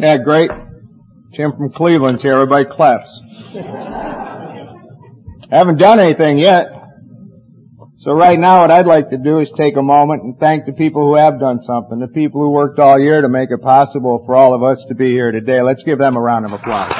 [0.00, 0.50] Yeah, great.
[1.34, 2.32] Tim from Cleveland's here.
[2.32, 3.08] Everybody claps.
[5.50, 6.68] Haven't done anything yet.
[7.98, 10.72] So right now what I'd like to do is take a moment and thank the
[10.72, 14.22] people who have done something, the people who worked all year to make it possible
[14.24, 15.60] for all of us to be here today.
[15.60, 16.90] Let's give them a round of applause.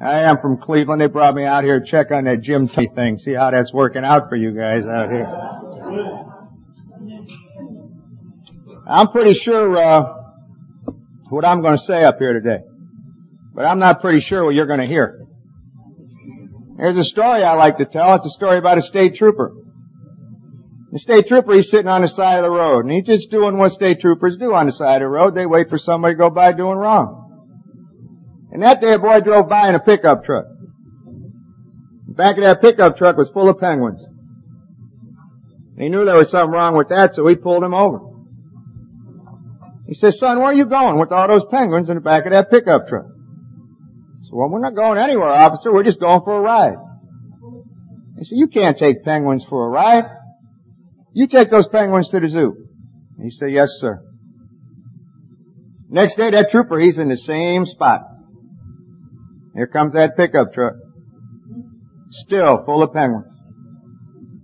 [0.00, 1.00] I am from Cleveland.
[1.00, 3.72] They brought me out here to check on that Jim T thing, see how that's
[3.72, 5.63] working out for you guys out here.
[8.86, 10.02] I'm pretty sure uh,
[11.30, 12.64] what I'm going to say up here today.
[13.54, 15.26] But I'm not pretty sure what you're going to hear.
[16.76, 18.14] There's a story I like to tell.
[18.16, 19.52] It's a story about a state trooper.
[20.90, 23.58] The state trooper, he's sitting on the side of the road, and he's just doing
[23.58, 25.34] what state troopers do on the side of the road.
[25.34, 27.22] They wait for somebody to go by doing wrong.
[28.52, 30.44] And that day a boy drove by in a pickup truck.
[32.06, 34.04] The back of that pickup truck was full of penguins.
[35.76, 38.00] He knew there was something wrong with that, so he pulled him over.
[39.86, 42.32] He says, son, where are you going with all those penguins in the back of
[42.32, 43.06] that pickup truck?
[44.22, 45.72] So well, we're not going anywhere, officer.
[45.72, 46.76] We're just going for a ride.
[48.18, 50.04] He said, you can't take penguins for a ride.
[51.12, 52.68] You take those penguins to the zoo.
[53.20, 54.00] He said, yes, sir.
[55.90, 58.00] Next day, that trooper, he's in the same spot.
[59.54, 60.74] Here comes that pickup truck.
[62.10, 63.33] Still full of penguins.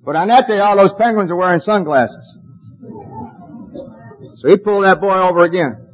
[0.05, 2.37] But on that day, all those penguins are wearing sunglasses.
[4.37, 5.87] So he pulled that boy over again.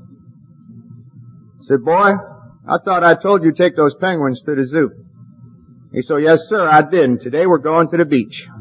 [1.63, 2.13] Said, boy,
[2.69, 4.93] I thought I told you to take those penguins to the zoo.
[5.93, 8.47] He said, yes sir, I did, and today we're going to the beach.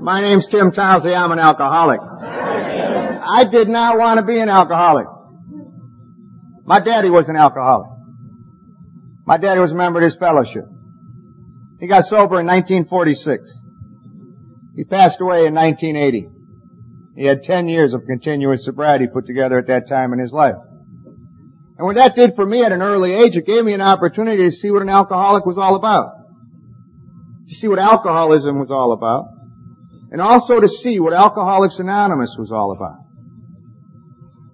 [0.00, 2.00] My name's Tim Townsley, I'm an alcoholic.
[2.00, 5.06] I did not want to be an alcoholic.
[6.64, 7.90] My daddy was an alcoholic.
[9.26, 10.64] My daddy was a member of this fellowship.
[11.78, 13.62] He got sober in 1946.
[14.74, 16.28] He passed away in 1980.
[17.16, 20.54] He had 10 years of continuous sobriety put together at that time in his life.
[21.78, 24.44] And what that did for me at an early age, it gave me an opportunity
[24.44, 26.14] to see what an alcoholic was all about.
[27.48, 29.26] To see what alcoholism was all about.
[30.10, 33.04] And also to see what Alcoholics Anonymous was all about.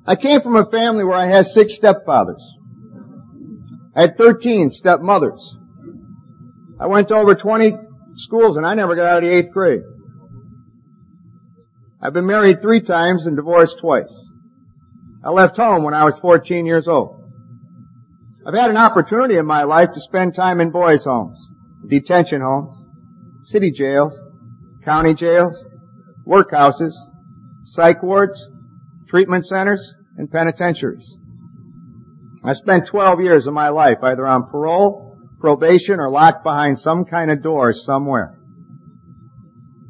[0.07, 2.43] I came from a family where I had six stepfathers.
[3.97, 5.57] I had 13 stepmothers.
[6.79, 7.73] I went to over 20
[8.17, 9.83] schools and I never got out of the eighth grade.
[12.03, 14.13] I've been married three times and divorced twice.
[15.25, 17.23] I left home when I was 14 years old.
[18.47, 21.43] I've had an opportunity in my life to spend time in boys' homes,
[21.89, 22.77] detention homes,
[23.45, 24.13] city jails,
[24.85, 25.55] county jails,
[26.27, 26.93] workhouses,
[27.65, 28.39] psych wards,
[29.09, 31.17] treatment centers, and penitentiaries.
[32.45, 35.04] I spent 12 years of my life either on parole,
[35.45, 38.35] probation, or locked behind some kind of door somewhere.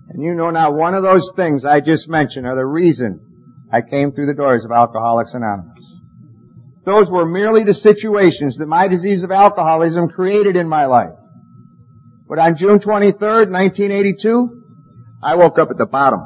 [0.08, 3.20] And you know now one of those things I just mentioned are the reason
[3.72, 5.78] I came through the doors of Alcoholics Anonymous.
[6.84, 11.14] Those were merely the situations that my disease of alcoholism created in my life.
[12.28, 14.62] But on June 23rd, 1982,
[15.22, 16.20] I woke up at the bottom.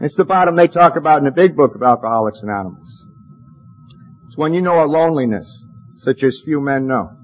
[0.00, 3.04] It's the bottom they talk about in the big book of Alcoholics Anonymous.
[4.28, 5.64] It's when you know a loneliness
[5.96, 7.17] such as few men know.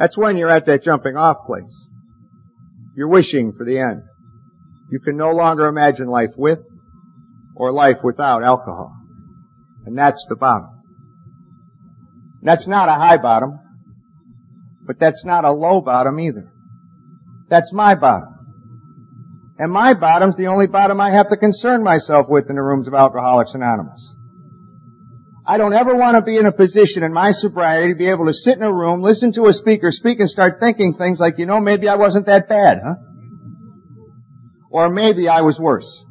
[0.00, 1.86] That's when you're at that jumping off place.
[2.96, 4.02] You're wishing for the end.
[4.90, 6.60] You can no longer imagine life with
[7.54, 8.96] or life without alcohol.
[9.84, 10.70] And that's the bottom.
[12.42, 13.60] That's not a high bottom,
[14.86, 16.50] but that's not a low bottom either.
[17.50, 18.34] That's my bottom.
[19.58, 22.88] And my bottom's the only bottom I have to concern myself with in the rooms
[22.88, 24.14] of Alcoholics Anonymous.
[25.50, 28.26] I don't ever want to be in a position in my sobriety to be able
[28.26, 31.38] to sit in a room, listen to a speaker speak and start thinking things like,
[31.38, 32.94] you know, maybe I wasn't that bad, huh?
[34.70, 36.04] Or maybe I was worse.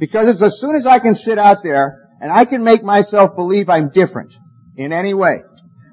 [0.00, 3.68] Because as soon as I can sit out there and I can make myself believe
[3.68, 4.32] I'm different
[4.78, 5.42] in any way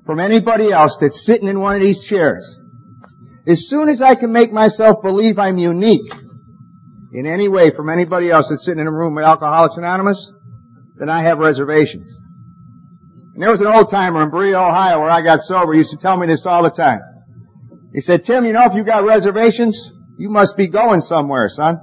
[0.05, 2.55] from anybody else that's sitting in one of these chairs,
[3.45, 6.09] as soon as I can make myself believe I'm unique
[7.11, 10.31] in any way from anybody else that's sitting in a room with Alcoholics Anonymous,
[11.01, 12.13] then I have reservations.
[13.33, 15.74] And there was an old timer in Berea, Ohio where I got sober.
[15.74, 17.00] He used to tell me this all the time.
[17.92, 19.74] He said, Tim, you know, if you got reservations,
[20.19, 21.80] you must be going somewhere, son.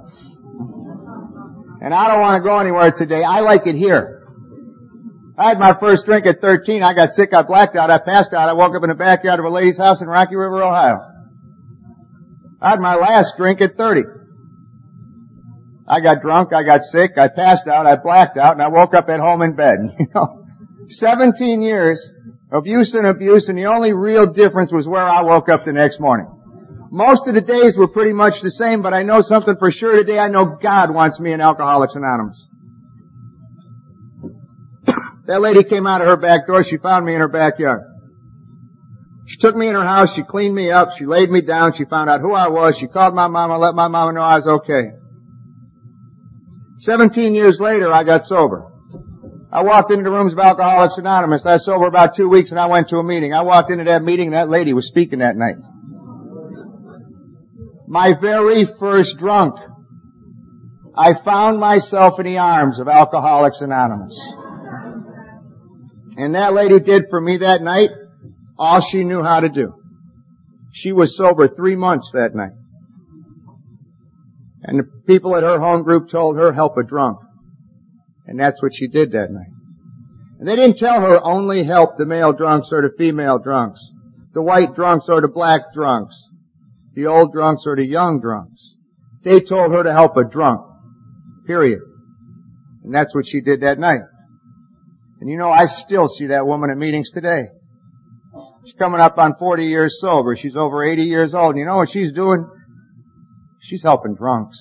[1.83, 3.25] And I don't want to go anywhere today.
[3.25, 4.23] I like it here.
[5.37, 6.85] I had my first drink at 13.
[6.85, 7.35] I got sick.
[7.35, 7.91] I blacked out.
[7.91, 8.49] I passed out.
[8.49, 10.99] I woke up in the backyard of a lady's house in Rocky River, Ohio.
[12.61, 14.03] I had my last drink at 30.
[15.89, 18.93] I got drunk, I got sick, I passed out, I blacked out, and I woke
[18.93, 19.79] up at home in bed.
[19.99, 20.45] You know,
[20.89, 22.09] 17 years
[22.53, 25.73] of use and abuse, and the only real difference was where I woke up the
[25.73, 26.27] next morning.
[26.91, 29.97] most of the days were pretty much the same, but I know something for sure
[29.97, 30.19] today.
[30.19, 32.47] I know God wants me in Alcoholics Anonymous.
[35.27, 36.65] that lady came out of her back door.
[36.65, 37.83] She found me in her backyard.
[39.27, 40.15] She took me in her house.
[40.15, 40.89] She cleaned me up.
[40.99, 41.75] She laid me down.
[41.75, 42.79] She found out who I was.
[42.81, 44.97] She called my mama, let my mama know I was okay.
[46.79, 48.71] Seventeen years later, I got sober.
[49.51, 51.45] I walked into the rooms of Alcoholics Anonymous.
[51.47, 53.33] I was sober about two weeks and I went to a meeting.
[53.33, 55.57] I walked into that meeting and that lady was speaking that night.
[57.87, 59.55] My very first drunk.
[60.95, 64.15] I found myself in the arms of Alcoholics Anonymous.
[66.17, 67.91] And that lady did for me that night
[68.59, 69.73] all she knew how to do.
[70.73, 72.58] She was sober three months that night.
[74.63, 77.19] And the people at her home group told her, help a drunk.
[78.27, 79.53] And that's what she did that night.
[80.39, 83.81] And they didn't tell her only help the male drunks or the female drunks,
[84.35, 86.15] the white drunks or the black drunks,
[86.95, 88.75] the old drunks or the young drunks.
[89.25, 90.61] They told her to help a drunk.
[91.47, 91.81] Period.
[92.85, 94.01] And that's what she did that night.
[95.21, 97.49] And you know, I still see that woman at meetings today.
[98.65, 100.37] She's coming up on 40 years sober.
[100.37, 101.55] She's over 80 years old.
[101.55, 102.47] And you know what she's doing?
[103.69, 104.59] She's helping drunks.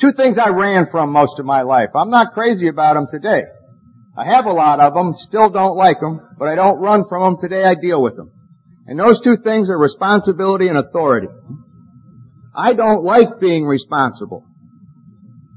[0.00, 1.90] Two things I ran from most of my life.
[1.94, 3.42] I'm not crazy about them today.
[4.16, 7.34] I have a lot of them, still don't like them, but I don't run from
[7.34, 8.30] them today, I deal with them.
[8.86, 11.28] And those two things are responsibility and authority.
[12.56, 14.46] I don't like being responsible.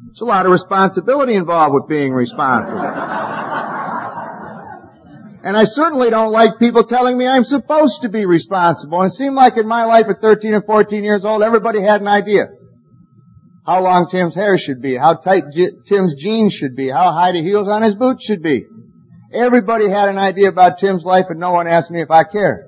[0.07, 2.79] There's a lot of responsibility involved with being responsible.
[5.47, 8.99] And I certainly don't like people telling me I'm supposed to be responsible.
[8.99, 12.01] And it seemed like in my life at 13 and 14 years old, everybody had
[12.01, 12.47] an idea.
[13.65, 15.43] How long Tim's hair should be, how tight
[15.87, 18.65] Tim's jeans should be, how high the heels on his boots should be.
[19.33, 22.65] Everybody had an idea about Tim's life and no one asked me if I cared.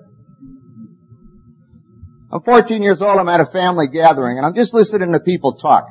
[2.32, 5.58] I'm 14 years old, I'm at a family gathering and I'm just listening to people
[5.58, 5.84] talk.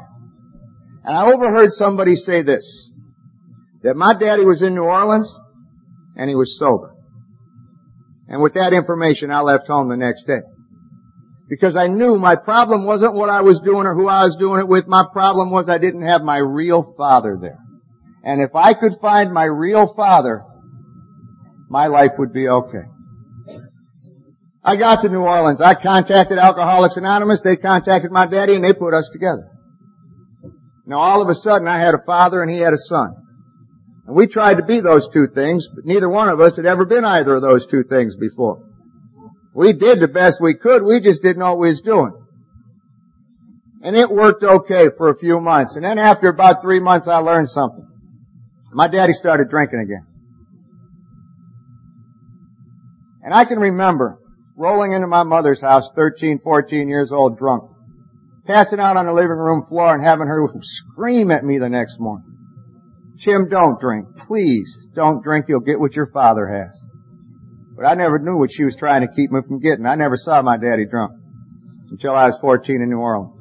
[1.05, 2.89] And I overheard somebody say this,
[3.83, 5.31] that my daddy was in New Orleans
[6.19, 6.95] and he was sober.
[8.27, 10.43] And with that information, I left home the next day.
[11.49, 14.61] Because I knew my problem wasn't what I was doing or who I was doing
[14.61, 14.87] it with.
[14.87, 17.59] My problem was I didn't have my real father there.
[18.23, 20.45] And if I could find my real father,
[21.71, 22.85] my life would be okay.
[24.63, 25.63] I got to New Orleans.
[25.63, 27.41] I contacted Alcoholics Anonymous.
[27.43, 29.49] They contacted my daddy and they put us together.
[30.85, 33.15] Now all of a sudden I had a father and he had a son.
[34.09, 36.87] And we tried to be those two things, but neither one of us had ever
[36.87, 38.65] been either of those two things before.
[39.55, 42.15] We did the best we could, we just didn't know what we was doing.
[43.83, 45.77] And it worked okay for a few months.
[45.77, 47.87] And then after about three months I learned something.
[48.73, 50.07] My daddy started drinking again.
[53.23, 54.19] And I can remember
[54.57, 57.71] rolling into my mother's house, 13, 14 years old, drunk,
[58.47, 62.01] passing out on the living room floor and having her scream at me the next
[62.01, 62.28] morning.
[63.25, 64.07] Tim, don't drink.
[64.27, 65.47] Please, don't drink.
[65.49, 66.81] You'll get what your father has.
[67.77, 69.87] But I never knew what she was trying to keep me from getting.
[69.87, 71.13] I never saw my daddy drunk
[71.91, 73.35] until I was 14 in New Orleans.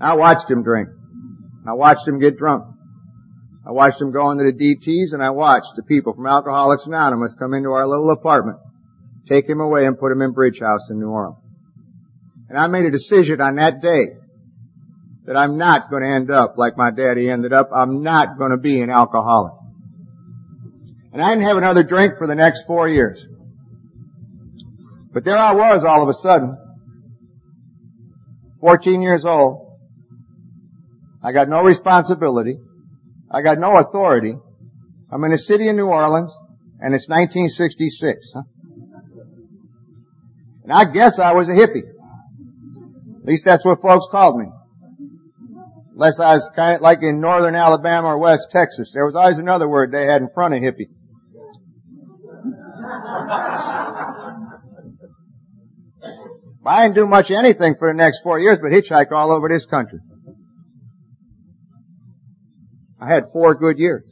[0.00, 0.88] I watched him drink.
[1.66, 2.64] I watched him get drunk.
[3.66, 7.34] I watched him go into the DTs and I watched the people from Alcoholics Anonymous
[7.38, 8.58] come into our little apartment,
[9.28, 11.42] take him away and put him in Bridge House in New Orleans.
[12.48, 14.14] And I made a decision on that day
[15.26, 17.70] that I'm not going to end up like my daddy ended up.
[17.74, 19.54] I'm not going to be an alcoholic.
[21.12, 23.24] And I didn't have another drink for the next four years.
[25.12, 26.56] But there I was all of a sudden,
[28.60, 29.78] 14 years old.
[31.24, 32.58] I got no responsibility.
[33.30, 34.34] I got no authority.
[35.10, 36.36] I'm in a city in New Orleans,
[36.80, 38.32] and it's 1966.
[38.34, 38.42] Huh?
[40.62, 41.88] And I guess I was a hippie.
[43.20, 44.46] At least that's what folks called me.
[45.96, 48.92] Unless I was kind of like in northern Alabama or west Texas.
[48.92, 50.92] There was always another word they had in front of hippie.
[56.66, 59.64] I didn't do much anything for the next four years but hitchhike all over this
[59.64, 60.00] country.
[63.00, 64.04] I had four good years.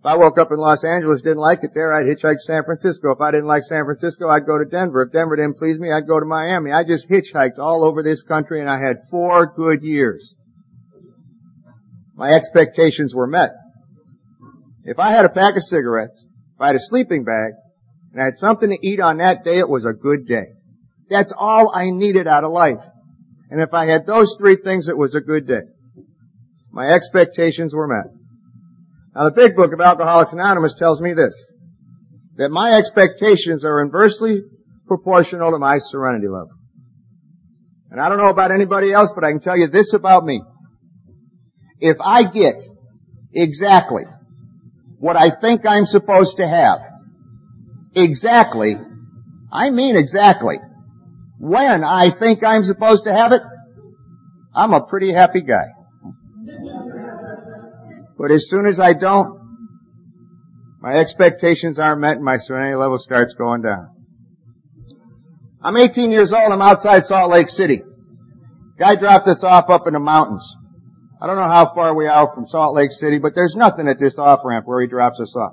[0.00, 3.12] If I woke up in Los Angeles, didn't like it there, I'd hitchhike San Francisco.
[3.12, 5.02] If I didn't like San Francisco, I'd go to Denver.
[5.02, 6.72] If Denver didn't please me, I'd go to Miami.
[6.72, 10.34] I just hitchhiked all over this country and I had four good years
[12.20, 13.48] my expectations were met.
[14.84, 16.22] If I had a pack of cigarettes,
[16.54, 17.52] if I had a sleeping bag,
[18.12, 20.52] and I had something to eat on that day, it was a good day.
[21.08, 22.84] That's all I needed out of life.
[23.48, 25.62] And if I had those three things, it was a good day.
[26.70, 28.12] My expectations were met.
[29.14, 31.34] Now the big book of Alcoholics Anonymous tells me this,
[32.36, 34.42] that my expectations are inversely
[34.86, 36.52] proportional to my serenity level.
[37.90, 40.42] And I don't know about anybody else, but I can tell you this about me.
[41.80, 42.62] If I get
[43.32, 44.04] exactly
[44.98, 46.80] what I think I'm supposed to have,
[47.94, 48.76] exactly,
[49.50, 50.56] I mean exactly,
[51.38, 53.40] when I think I'm supposed to have it,
[54.54, 55.68] I'm a pretty happy guy.
[58.18, 59.40] But as soon as I don't,
[60.82, 63.88] my expectations aren't met and my serenity level starts going down.
[65.62, 66.52] I'm 18 years old.
[66.52, 67.82] I'm outside Salt Lake City.
[68.78, 70.56] Guy dropped us off up in the mountains.
[71.20, 73.98] I don't know how far we are from Salt Lake City, but there's nothing at
[74.00, 75.52] this off ramp where he drops us off.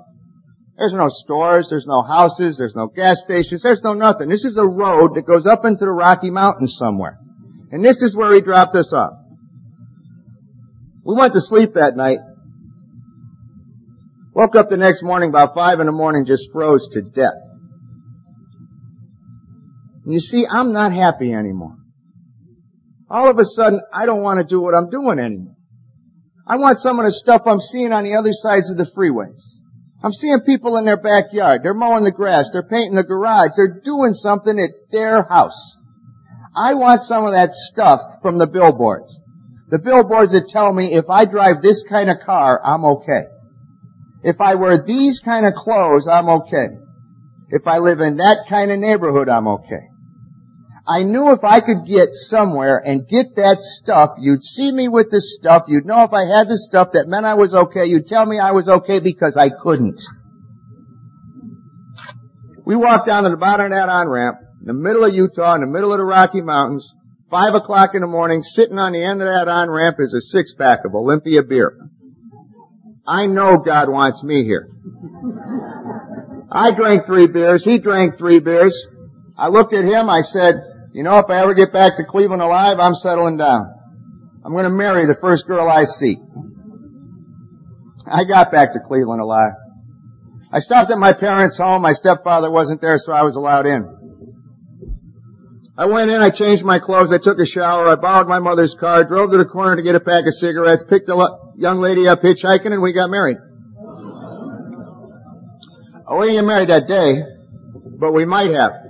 [0.78, 4.28] There's no stores, there's no houses, there's no gas stations, there's no nothing.
[4.28, 7.18] This is a road that goes up into the Rocky Mountains somewhere.
[7.70, 9.12] And this is where he dropped us off.
[11.04, 12.18] We went to sleep that night.
[14.32, 17.42] Woke up the next morning about five in the morning, just froze to death.
[20.04, 21.76] And you see, I'm not happy anymore.
[23.10, 25.57] All of a sudden, I don't want to do what I'm doing anymore.
[26.48, 29.44] I want some of the stuff I'm seeing on the other sides of the freeways.
[30.02, 31.60] I'm seeing people in their backyard.
[31.62, 32.48] They're mowing the grass.
[32.52, 33.50] They're painting the garage.
[33.56, 35.76] They're doing something at their house.
[36.56, 39.14] I want some of that stuff from the billboards.
[39.68, 43.28] The billboards that tell me if I drive this kind of car, I'm okay.
[44.22, 46.68] If I wear these kind of clothes, I'm okay.
[47.50, 49.88] If I live in that kind of neighborhood, I'm okay.
[50.88, 55.10] I knew if I could get somewhere and get that stuff, you'd see me with
[55.10, 58.06] the stuff, you'd know if I had the stuff that meant I was okay, you'd
[58.06, 60.00] tell me I was okay because I couldn't.
[62.64, 65.60] We walked down to the bottom of that on-ramp, in the middle of Utah, in
[65.60, 66.90] the middle of the Rocky Mountains,
[67.30, 70.86] five o'clock in the morning, sitting on the end of that on-ramp is a six-pack
[70.86, 71.76] of Olympia beer.
[73.06, 74.68] I know God wants me here.
[76.50, 78.86] I drank three beers, he drank three beers.
[79.36, 82.42] I looked at him, I said, you know, if I ever get back to Cleveland
[82.42, 83.74] alive, I'm settling down.
[84.44, 86.16] I'm going to marry the first girl I see.
[88.06, 89.52] I got back to Cleveland alive.
[90.50, 91.82] I stopped at my parents' home.
[91.82, 93.98] My stepfather wasn't there, so I was allowed in.
[95.78, 98.74] I went in, I changed my clothes, I took a shower, I borrowed my mother's
[98.80, 101.14] car, drove to the corner to get a pack of cigarettes, picked a
[101.54, 103.36] young lady up hitchhiking, and we got married.
[106.08, 107.22] Oh, we didn't get married that day,
[108.00, 108.87] but we might have.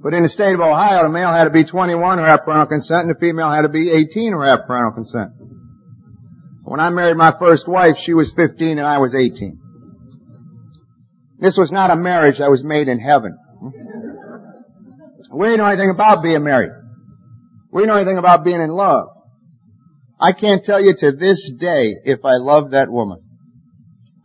[0.00, 2.66] But in the state of Ohio, the male had to be 21 or have parental
[2.66, 5.32] consent, and the female had to be 18 or have parental consent.
[6.62, 9.58] When I married my first wife, she was 15 and I was 18.
[11.40, 13.36] This was not a marriage that was made in heaven.
[15.32, 16.72] We didn't know anything about being married.
[17.72, 19.08] We didn't know anything about being in love.
[20.20, 23.22] I can't tell you to this day if I love that woman.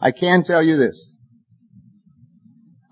[0.01, 1.12] I can tell you this.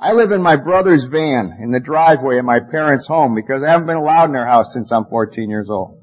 [0.02, 3.72] I live in my brother's van in the driveway of my parents' home because I
[3.72, 6.00] haven't been allowed in their house since I'm 14 years old.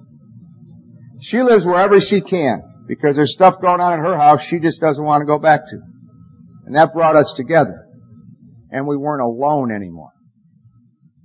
[1.20, 4.80] She lives wherever she can because there's stuff going on in her house she just
[4.80, 5.80] doesn't want to go back to.
[6.64, 7.86] And that brought us together.
[8.70, 10.12] And we weren't alone anymore.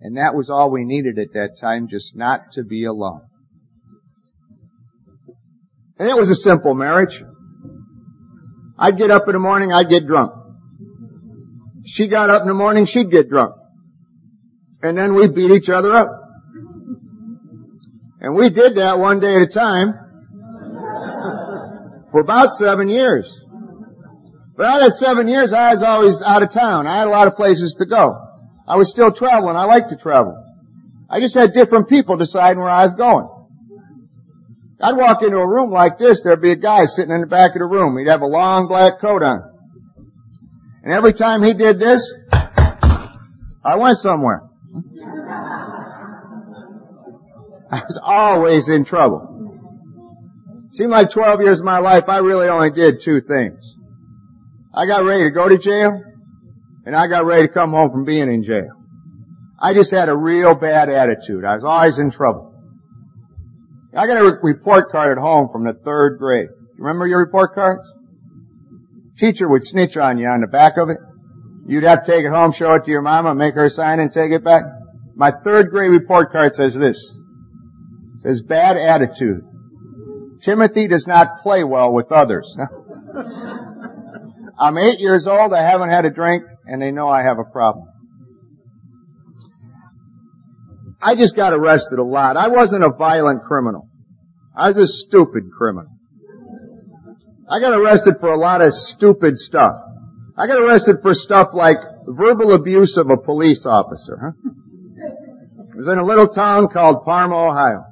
[0.02, 3.22] And that was all we needed at that time, just not to be alone.
[6.00, 7.22] And it was a simple marriage.
[8.80, 10.43] I'd get up in the morning, I'd get drunk.
[11.86, 13.56] She got up in the morning, she'd get drunk.
[14.82, 16.08] And then we'd beat each other up.
[18.20, 19.94] And we did that one day at a time
[22.12, 23.44] for about seven years.
[24.56, 26.88] But out of that seven years, I was always out of town.
[26.88, 28.16] I had a lot of places to go.
[28.68, 29.58] I was still traveling.
[29.58, 30.40] I like to travel.
[31.10, 33.28] I just had different people deciding where I was going.
[34.82, 37.56] I'd walk into a room like this, there'd be a guy sitting in the back
[37.56, 37.98] of the room.
[37.98, 39.53] He'd have a long black coat on.
[40.84, 44.42] And every time he did this, I went somewhere.
[47.72, 49.30] I was always in trouble.
[50.74, 53.60] Seemed like 12 years of my life, I really only did two things.
[54.74, 56.04] I got ready to go to jail,
[56.86, 58.72] and I got ready to come home from being in jail.
[59.60, 61.46] I just had a real bad attitude.
[61.46, 62.54] I was always in trouble.
[63.96, 66.50] I got a report card at home from the third grade.
[66.78, 67.88] You remember your report cards?
[69.24, 70.98] Teacher would snitch on you on the back of it.
[71.66, 74.12] You'd have to take it home, show it to your mama, make her sign and
[74.12, 74.64] take it back.
[75.16, 77.00] My third grade report card says this.
[78.18, 79.46] It says bad attitude.
[80.44, 82.54] Timothy does not play well with others.
[84.60, 87.50] I'm eight years old, I haven't had a drink, and they know I have a
[87.50, 87.88] problem.
[91.02, 92.36] I just got arrested a lot.
[92.36, 93.88] I wasn't a violent criminal.
[94.54, 95.92] I was a stupid criminal.
[97.50, 99.76] I got arrested for a lot of stupid stuff.
[100.38, 104.32] I got arrested for stuff like verbal abuse of a police officer, huh?
[105.74, 107.86] It was in a little town called Parma, Ohio.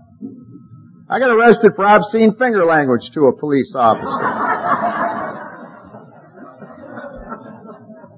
[1.10, 4.24] I got arrested for obscene finger language to a police officer.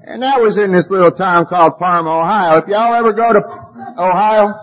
[0.05, 2.59] and that was in this little town called Parma, Ohio.
[2.59, 3.39] If y'all ever go to
[3.97, 4.53] Ohio,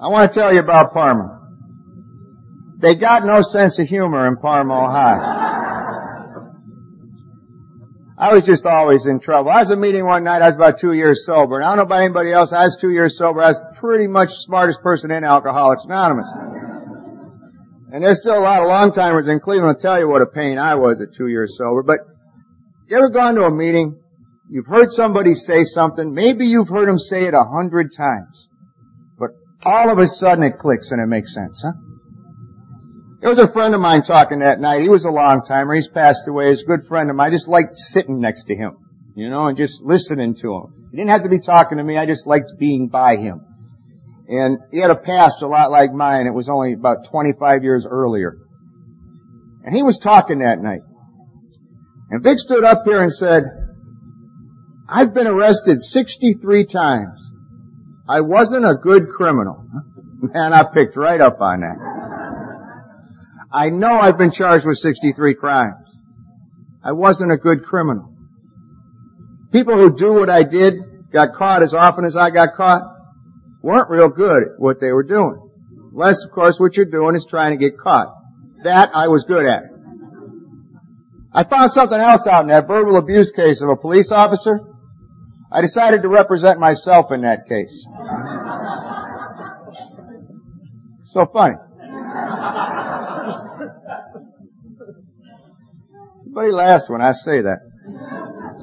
[0.00, 1.40] I want to tell you about Parma.
[2.80, 5.61] They got no sense of humor in Parma, Ohio.
[8.22, 9.50] I was just always in trouble.
[9.50, 11.74] I was at a meeting one night, I was about two years sober, and I
[11.74, 14.46] don't know about anybody else, I was two years sober, I was pretty much the
[14.46, 16.30] smartest person in Alcoholics Anonymous.
[17.90, 20.30] And there's still a lot of long timers in Cleveland will tell you what a
[20.30, 21.98] pain I was at two years sober, but
[22.86, 23.98] you ever gone to a meeting,
[24.48, 28.46] you've heard somebody say something, maybe you've heard them say it a hundred times,
[29.18, 29.30] but
[29.66, 31.74] all of a sudden it clicks and it makes sense, huh?
[33.22, 34.82] There was a friend of mine talking that night.
[34.82, 35.76] He was a long timer.
[35.76, 36.50] He's passed away.
[36.50, 37.30] He's a good friend of mine.
[37.30, 38.76] I just liked sitting next to him,
[39.14, 40.88] you know, and just listening to him.
[40.90, 41.96] He didn't have to be talking to me.
[41.96, 43.46] I just liked being by him.
[44.26, 46.26] And he had a past a lot like mine.
[46.26, 48.38] It was only about 25 years earlier.
[49.64, 50.82] And he was talking that night.
[52.10, 53.44] And Vic stood up here and said,
[54.88, 57.24] I've been arrested 63 times.
[58.08, 59.64] I wasn't a good criminal.
[60.22, 61.91] Man, I picked right up on that.
[63.52, 65.86] I know I've been charged with 63 crimes.
[66.82, 68.12] I wasn't a good criminal.
[69.52, 70.74] People who do what I did,
[71.12, 72.82] got caught as often as I got caught,
[73.62, 75.50] weren't real good at what they were doing.
[75.92, 78.08] Unless, of course, what you're doing is trying to get caught.
[78.64, 79.64] That I was good at.
[81.34, 84.60] I found something else out in that verbal abuse case of a police officer.
[85.50, 87.86] I decided to represent myself in that case.
[91.12, 91.56] So funny.
[96.32, 97.60] Everybody laughs when I say that.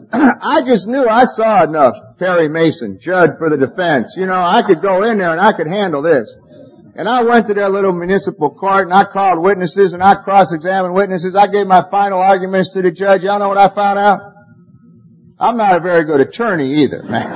[0.42, 1.94] I just knew I saw enough.
[2.18, 4.16] Perry Mason, Judd for the Defense.
[4.18, 6.34] You know, I could go in there and I could handle this.
[6.96, 10.96] And I went to their little municipal court and I called witnesses and I cross-examined
[10.96, 11.38] witnesses.
[11.38, 13.22] I gave my final arguments to the judge.
[13.22, 14.34] Y'all know what I found out?
[15.38, 17.30] I'm not a very good attorney either, man.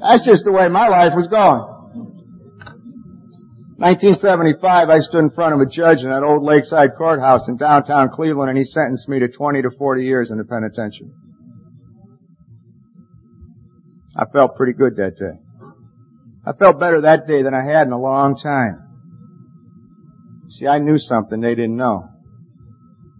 [0.00, 1.73] That's just the way my life was going.
[3.84, 8.08] 1975, I stood in front of a judge in that old lakeside courthouse in downtown
[8.08, 11.12] Cleveland and he sentenced me to 20 to 40 years in the penitentiary.
[14.16, 15.36] I felt pretty good that day.
[16.46, 18.80] I felt better that day than I had in a long time.
[20.48, 22.08] See, I knew something they didn't know.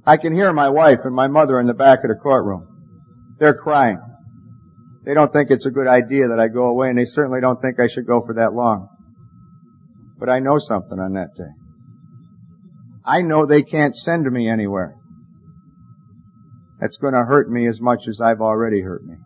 [0.07, 3.37] I can hear my wife and my mother in the back of the courtroom.
[3.39, 4.01] They're crying.
[5.05, 7.61] They don't think it's a good idea that I go away and they certainly don't
[7.61, 8.89] think I should go for that long.
[10.25, 11.53] But I know something on that day.
[13.05, 14.97] I know they can't send me anywhere.
[16.81, 19.17] That's going to hurt me as much as I've already hurt me.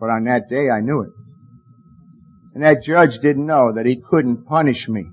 [0.00, 1.10] But on that day I knew it.
[2.54, 5.04] And that judge didn't know that he couldn't punish me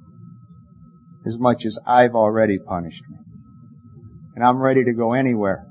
[1.26, 3.18] as much as I've already punished me.
[4.38, 5.68] And I'm ready to go anywhere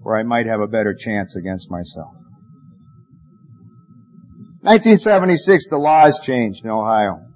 [0.00, 2.14] where I might have a better chance against myself.
[4.62, 7.27] 1976, the laws changed in Ohio.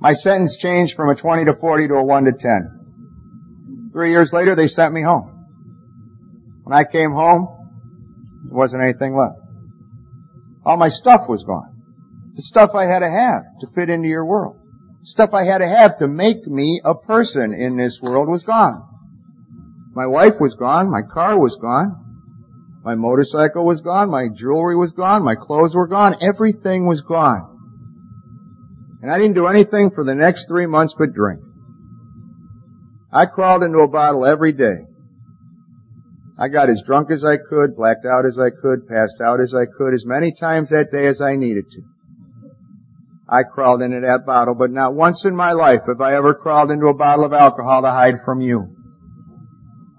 [0.00, 3.90] My sentence changed from a 20 to 40 to a 1 to 10.
[3.92, 5.40] Three years later, they sent me home.
[6.64, 7.48] When I came home,
[8.48, 9.38] there wasn't anything left.
[10.64, 11.82] All my stuff was gone.
[12.34, 14.56] The stuff I had to have to fit into your world.
[15.00, 18.42] The stuff I had to have to make me a person in this world was
[18.42, 18.82] gone.
[19.94, 20.90] My wife was gone.
[20.90, 21.96] My car was gone.
[22.82, 24.10] My motorcycle was gone.
[24.10, 25.24] My jewelry was gone.
[25.24, 26.14] My clothes were gone.
[26.22, 27.59] Everything was gone.
[29.02, 31.40] And I didn't do anything for the next three months but drink.
[33.12, 34.86] I crawled into a bottle every day.
[36.38, 39.54] I got as drunk as I could, blacked out as I could, passed out as
[39.54, 41.82] I could, as many times that day as I needed to.
[43.28, 46.70] I crawled into that bottle, but not once in my life have I ever crawled
[46.70, 48.74] into a bottle of alcohol to hide from you.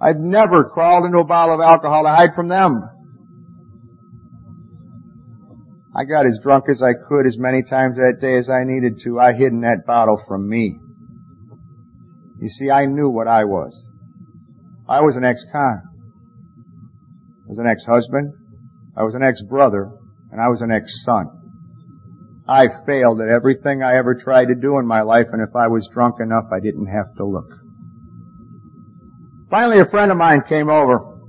[0.02, 2.90] I've never crawled into a bottle of alcohol to hide from them.
[5.93, 9.01] I got as drunk as I could as many times that day as I needed
[9.04, 9.19] to.
[9.19, 10.80] I hid in that bottle from me.
[12.39, 13.84] You see, I knew what I was.
[14.88, 15.82] I was an ex-con.
[17.45, 18.34] I was an ex-husband.
[18.95, 19.91] I was an ex-brother.
[20.32, 21.27] And I was an ex-son.
[22.47, 25.67] I failed at everything I ever tried to do in my life, and if I
[25.67, 27.47] was drunk enough, I didn't have to look.
[29.49, 31.19] Finally, a friend of mine came over,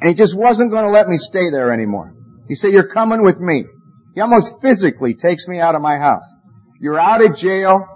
[0.00, 2.14] and he just wasn't going to let me stay there anymore.
[2.48, 3.66] He said, you're coming with me.
[4.14, 6.24] He almost physically takes me out of my house.
[6.80, 7.86] You're out of jail.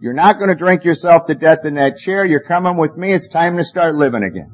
[0.00, 2.24] You're not going to drink yourself to death in that chair.
[2.24, 3.12] You're coming with me.
[3.12, 4.50] It's time to start living again.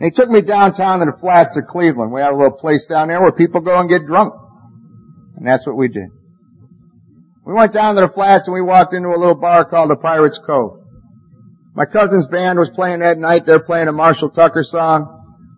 [0.00, 2.12] And he took me downtown to the flats of Cleveland.
[2.12, 4.34] We have a little place down there where people go and get drunk.
[5.36, 6.08] And that's what we did.
[7.44, 9.96] We went down to the flats and we walked into a little bar called the
[9.96, 10.80] Pirates Cove.
[11.74, 13.42] My cousin's band was playing that night.
[13.46, 15.12] They're playing a Marshall Tucker song.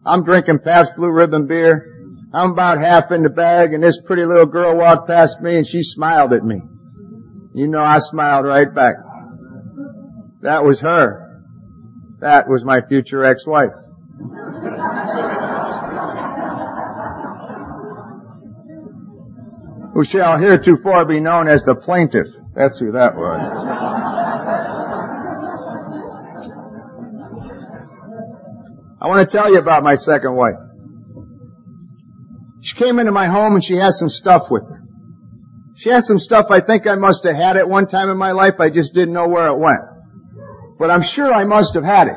[0.04, 1.97] I'm drinking Pabst Blue Ribbon beer.
[2.32, 5.66] I'm about half in the bag and this pretty little girl walked past me and
[5.66, 6.60] she smiled at me.
[7.54, 8.94] You know I smiled right back.
[10.42, 11.42] That was her.
[12.20, 13.70] That was my future ex-wife.
[19.98, 22.28] who shall heretofore be known as the plaintiff.
[22.54, 23.40] That's who that was.
[29.00, 30.67] I want to tell you about my second wife.
[32.60, 34.82] She came into my home and she has some stuff with her.
[35.76, 38.32] She has some stuff I think I must have had at one time in my
[38.32, 38.54] life.
[38.58, 39.80] I just didn't know where it went.
[40.78, 42.16] But I'm sure I must have had it.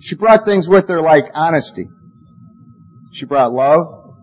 [0.00, 1.88] She brought things with her like honesty.
[3.12, 4.14] She brought love.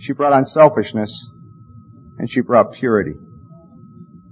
[0.00, 1.30] She brought unselfishness.
[2.18, 3.14] And she brought purity.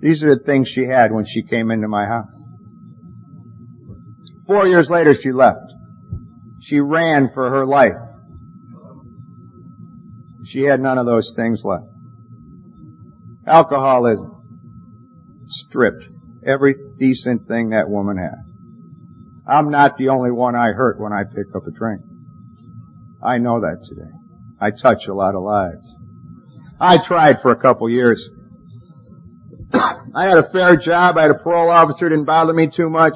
[0.00, 2.36] These are the things she had when she came into my house.
[4.46, 5.72] Four years later she left.
[6.60, 7.92] She ran for her life.
[10.46, 11.86] She had none of those things left.
[13.46, 14.30] Alcoholism.
[15.46, 16.08] Stripped
[16.46, 18.44] every decent thing that woman had.
[19.46, 22.00] I'm not the only one I hurt when I pick up a drink.
[23.22, 24.10] I know that today.
[24.60, 25.86] I touch a lot of lives.
[26.80, 28.26] I tried for a couple years.
[29.72, 31.16] I had a fair job.
[31.16, 32.08] I had a parole officer.
[32.08, 33.14] Didn't bother me too much.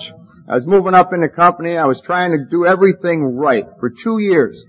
[0.48, 1.76] I was moving up in the company.
[1.76, 4.62] I was trying to do everything right for two years.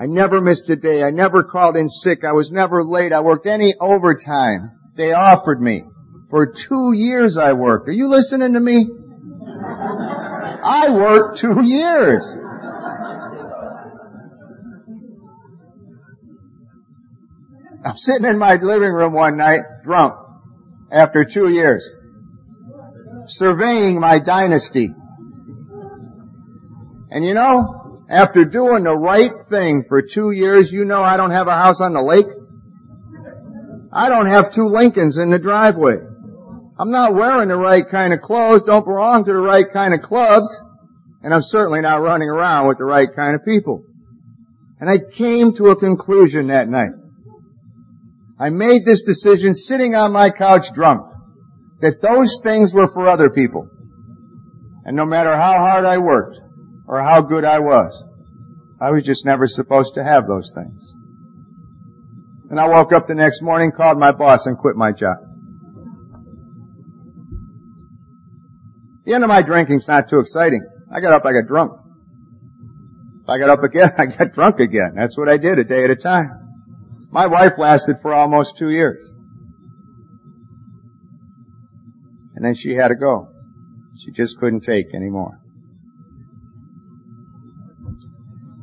[0.00, 1.02] I never missed a day.
[1.02, 2.24] I never called in sick.
[2.24, 3.12] I was never late.
[3.12, 5.84] I worked any overtime they offered me.
[6.30, 7.86] For two years I worked.
[7.88, 8.88] Are you listening to me?
[10.62, 12.24] I worked two years.
[17.84, 20.14] I'm sitting in my living room one night, drunk,
[20.90, 21.88] after two years,
[23.26, 24.88] surveying my dynasty.
[27.10, 27.79] And you know,
[28.10, 31.80] after doing the right thing for two years, you know I don't have a house
[31.80, 32.26] on the lake.
[33.92, 35.96] I don't have two Lincolns in the driveway.
[36.78, 40.00] I'm not wearing the right kind of clothes, don't belong to the right kind of
[40.00, 40.48] clubs,
[41.22, 43.84] and I'm certainly not running around with the right kind of people.
[44.80, 46.92] And I came to a conclusion that night.
[48.40, 51.02] I made this decision sitting on my couch drunk,
[51.80, 53.68] that those things were for other people.
[54.84, 56.38] And no matter how hard I worked,
[56.90, 58.02] or how good I was,
[58.80, 60.92] I was just never supposed to have those things.
[62.50, 65.18] And I woke up the next morning, called my boss, and quit my job.
[69.06, 70.66] The end of my drinking's not too exciting.
[70.92, 71.78] I got up, I got drunk.
[73.22, 74.94] If I got up again, I got drunk again.
[74.96, 76.32] That's what I did a day at a time.
[77.12, 78.98] My wife lasted for almost two years.
[82.34, 83.28] And then she had to go.
[84.04, 85.40] She just couldn't take anymore.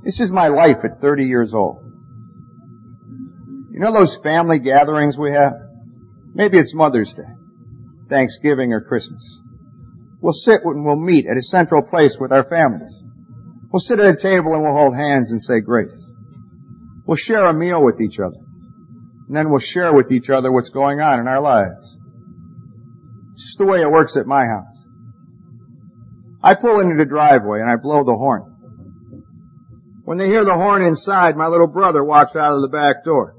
[0.08, 1.84] This is my life at 30 years old.
[3.74, 5.52] You know those family gatherings we have?
[6.34, 7.28] Maybe it's Mother's Day,
[8.08, 9.22] Thanksgiving, or Christmas.
[10.22, 12.96] We'll sit and we'll meet at a central place with our families.
[13.70, 15.94] We'll sit at a table and we'll hold hands and say grace.
[17.06, 18.40] We'll share a meal with each other.
[19.28, 21.98] And then we'll share with each other what's going on in our lives.
[23.34, 24.78] It's just the way it works at my house.
[26.42, 28.54] I pull into the driveway and I blow the horn.
[30.08, 33.36] When they hear the horn inside, my little brother walks out of the back door.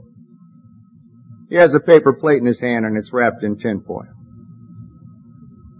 [1.48, 4.04] He has a paper plate in his hand and it's wrapped in tinfoil.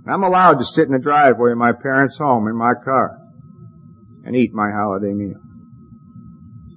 [0.08, 3.18] I'm allowed to sit in the driveway of my parents' home in my car
[4.24, 5.38] and eat my holiday meal.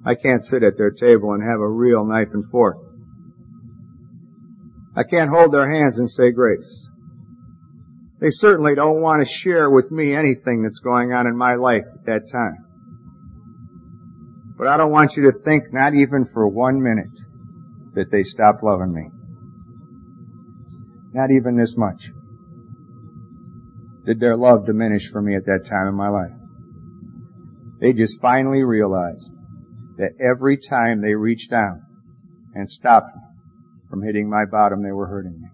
[0.05, 2.79] I can't sit at their table and have a real knife and fork.
[4.93, 6.85] I can't hold their hands and say grace.
[8.19, 11.85] They certainly don't want to share with me anything that's going on in my life
[11.97, 12.70] at that time.
[14.61, 17.09] But I don't want you to think, not even for one minute,
[17.95, 19.09] that they stopped loving me.
[21.15, 21.99] Not even this much
[24.05, 26.37] did their love diminish for me at that time in my life.
[27.79, 29.31] They just finally realized
[29.97, 31.81] that every time they reached down
[32.53, 33.21] and stopped me
[33.89, 35.47] from hitting my bottom, they were hurting me.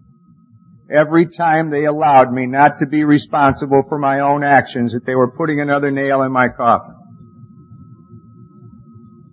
[0.94, 5.14] Every time they allowed me not to be responsible for my own actions, that they
[5.14, 6.97] were putting another nail in my coffin.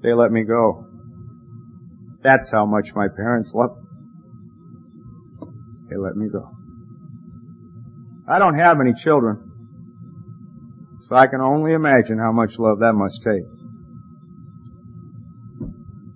[0.06, 0.86] They let me go.
[2.22, 3.88] That's how much my parents loved me.
[5.89, 6.52] They let me go.
[8.30, 9.52] I don't have any children.
[11.10, 13.46] So I can only imagine how much love that must take.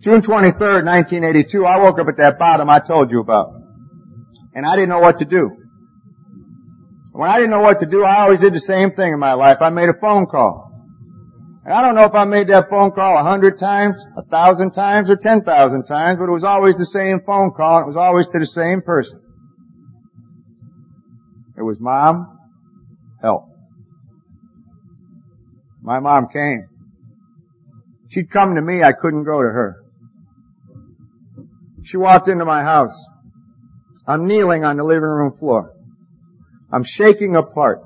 [0.03, 3.55] June 23rd, 1982, I woke up at that bottom I told you about.
[4.53, 5.49] And I didn't know what to do.
[7.11, 9.33] When I didn't know what to do, I always did the same thing in my
[9.33, 9.57] life.
[9.61, 10.68] I made a phone call.
[11.69, 14.71] And I don't know if I made that phone call a hundred times, a thousand
[14.71, 17.95] times, or ten thousand times, but it was always the same phone call, it was
[17.95, 19.21] always to the same person.
[21.55, 22.39] It was mom,
[23.21, 23.43] help.
[25.83, 26.67] My mom came.
[28.09, 29.75] She'd come to me, I couldn't go to her.
[31.83, 32.99] She walked into my house.
[34.07, 35.71] I'm kneeling on the living room floor.
[36.73, 37.81] I'm shaking apart.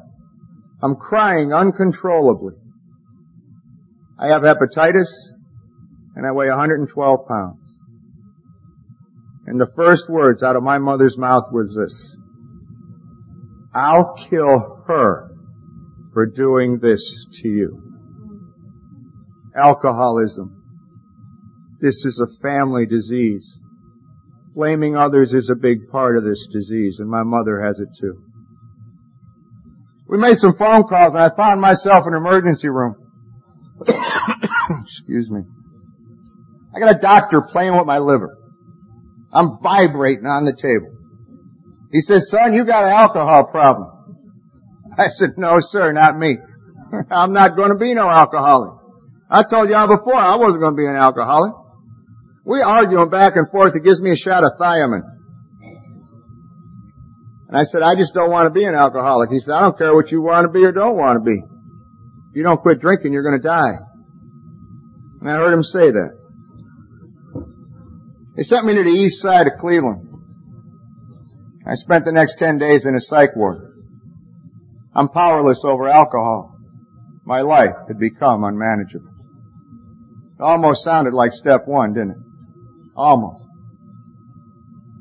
[0.82, 2.62] I'm crying uncontrollably.
[4.19, 5.10] I have hepatitis
[6.15, 7.60] and I weigh 112 pounds.
[9.45, 12.15] And the first words out of my mother's mouth was this.
[13.73, 15.32] I'll kill her
[16.13, 17.82] for doing this to you.
[19.56, 20.62] Alcoholism.
[21.82, 23.52] This is a family disease.
[24.56, 28.23] Blaming others is a big part of this disease, and my mother has it too.
[30.08, 33.03] We made some phone calls, and I found myself in an emergency room.
[34.84, 35.41] Excuse me.
[36.76, 38.38] I got a doctor playing with my liver.
[39.32, 40.93] I'm vibrating on the table.
[41.91, 43.89] He says, son, you got an alcohol problem.
[44.98, 46.38] I said, no sir, not me.
[47.12, 48.80] I'm not going to be no alcoholic.
[49.30, 51.54] I told y'all before I wasn't going to be an alcoholic.
[52.46, 53.74] We arguing back and forth.
[53.74, 55.02] He gives me a shot of thiamine.
[57.48, 59.30] And I said, I just don't want to be an alcoholic.
[59.30, 61.41] He said, I don't care what you want to be or don't want to be.
[62.34, 63.78] If you don't quit drinking, you're going to die.
[65.22, 66.17] And I heard him say that.
[68.36, 70.10] They sent me to the east side of Cleveland.
[71.63, 73.72] I spent the next 10 days in a psych ward.
[74.96, 76.58] I'm powerless over alcohol.
[77.24, 79.13] My life had become unmanageable.
[80.39, 82.17] It almost sounded like step one, didn't it?
[82.96, 83.46] Almost.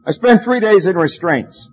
[0.07, 1.66] I spent three days in restraints.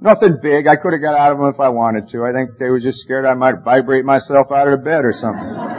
[0.00, 0.68] Nothing big.
[0.68, 2.22] I could have got out of them if I wanted to.
[2.22, 5.12] I think they were just scared I might vibrate myself out of the bed or
[5.12, 5.78] something.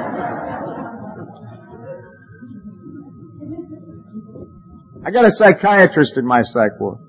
[5.05, 6.99] I got a psychiatrist in my psych ward.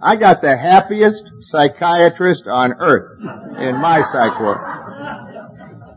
[0.00, 3.18] I got the happiest psychiatrist on earth
[3.58, 4.58] in my psych ward.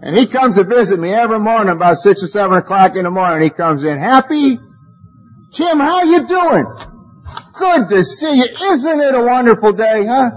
[0.02, 3.12] And he comes to visit me every morning about six or seven o'clock in the
[3.12, 3.44] morning.
[3.44, 4.58] He comes in happy,
[5.54, 6.97] Tim, how you doing?
[7.58, 8.46] Good to see you.
[8.72, 10.32] Isn't it a wonderful day, huh?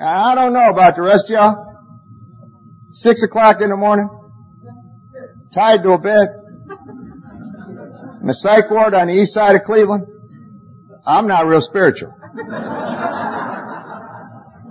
[0.00, 1.64] I don't know about the rest of y'all.
[2.92, 4.08] Six o'clock in the morning.
[5.52, 6.28] Tied to a bed.
[8.20, 10.06] In the psych ward on the east side of Cleveland.
[11.04, 12.14] I'm not real spiritual.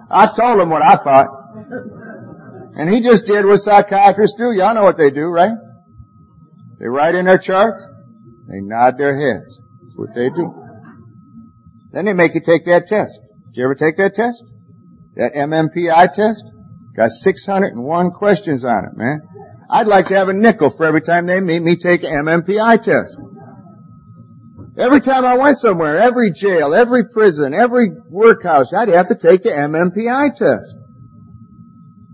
[0.10, 1.28] I told him what I thought.
[2.76, 4.52] And he just did what psychiatrists do.
[4.56, 5.52] Y'all know what they do, right?
[6.80, 7.84] They write in their charts.
[8.48, 9.60] They nod their heads.
[9.82, 10.67] That's what they do.
[11.92, 13.20] Then they make you take that test.
[13.48, 14.44] Did you ever take that test?
[15.16, 16.44] That MMPI test?
[16.96, 19.22] Got 601 questions on it, man.
[19.70, 22.84] I'd like to have a nickel for every time they made me take an MMPI
[22.84, 23.18] test.
[24.78, 29.44] Every time I went somewhere, every jail, every prison, every workhouse, I'd have to take
[29.44, 30.74] the MMPI test.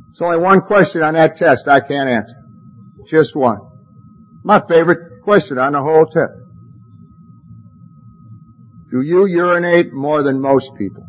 [0.08, 2.36] There's only one question on that test I can't answer.
[3.08, 3.60] Just one.
[4.44, 6.43] My favorite question on the whole test.
[8.94, 11.04] Do you urinate more than most people?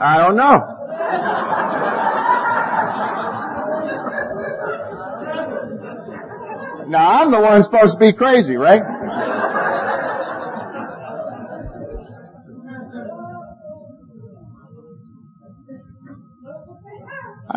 [0.00, 0.76] I don't know.
[6.88, 8.80] Now I'm the one supposed to be crazy, right?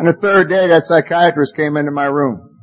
[0.04, 2.60] On the third day, that psychiatrist came into my room.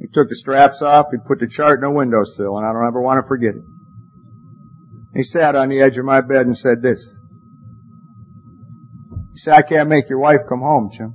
[0.00, 2.88] He took the straps off, he put the chart in the windowsill, and I don't
[2.88, 3.62] ever want to forget it.
[5.14, 7.06] He sat on the edge of my bed and said this.
[9.32, 11.14] He said, I can't make your wife come home, Jim.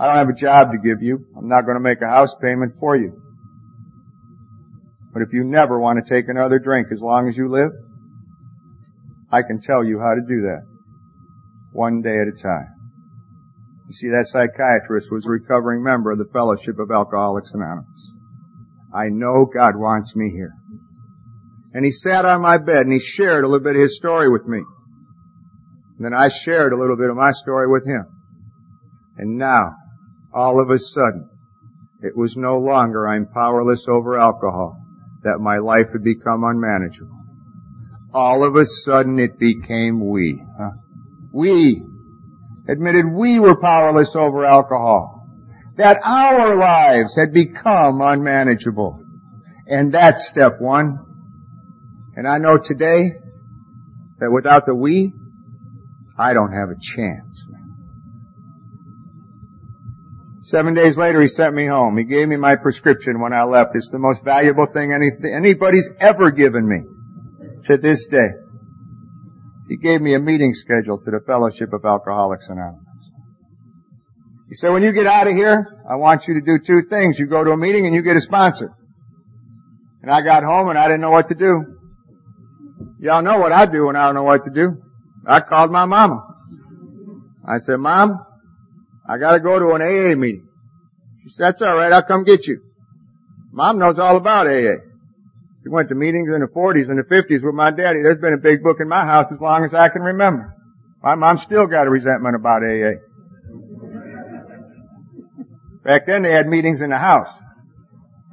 [0.00, 1.26] I don't have a job to give you.
[1.36, 3.20] I'm not going to make a house payment for you.
[5.12, 7.72] But if you never want to take another drink as long as you live,
[9.30, 10.64] I can tell you how to do that.
[11.74, 12.81] One day at a time.
[13.92, 18.10] You see, that psychiatrist was a recovering member of the Fellowship of Alcoholics Anonymous.
[18.90, 20.54] I know God wants me here.
[21.74, 24.30] And he sat on my bed and he shared a little bit of his story
[24.32, 24.60] with me.
[25.98, 28.06] And then I shared a little bit of my story with him.
[29.18, 29.76] And now,
[30.32, 31.28] all of a sudden,
[32.00, 34.74] it was no longer I'm powerless over alcohol,
[35.22, 37.20] that my life had become unmanageable.
[38.14, 40.42] all of a sudden it became we.
[40.58, 40.70] Huh?
[41.32, 41.84] We
[42.68, 45.26] admitted we were powerless over alcohol.
[45.76, 49.02] That our lives had become unmanageable.
[49.66, 50.98] And that's step one.
[52.14, 53.12] And I know today
[54.18, 55.12] that without the we,
[56.18, 57.46] I don't have a chance.
[60.42, 61.96] Seven days later, he sent me home.
[61.96, 63.70] He gave me my prescription when I left.
[63.74, 66.82] It's the most valuable thing any, anybody's ever given me
[67.66, 68.41] to this day.
[69.72, 72.84] He gave me a meeting schedule to the Fellowship of Alcoholics Anonymous.
[74.50, 77.18] He said, when you get out of here, I want you to do two things.
[77.18, 78.76] You go to a meeting and you get a sponsor.
[80.02, 81.64] And I got home and I didn't know what to do.
[83.00, 84.76] Y'all know what I do when I don't know what to do.
[85.26, 86.22] I called my mama.
[87.48, 88.26] I said, Mom,
[89.08, 90.46] I gotta go to an AA meeting.
[91.22, 92.60] She said, that's alright, I'll come get you.
[93.52, 94.91] Mom knows all about AA.
[95.62, 98.02] She went to meetings in the 40s and the 50s with my daddy.
[98.02, 100.56] There's been a big book in my house as long as I can remember.
[101.02, 102.98] My mom still got a resentment about AA.
[105.84, 107.28] Back then they had meetings in the house.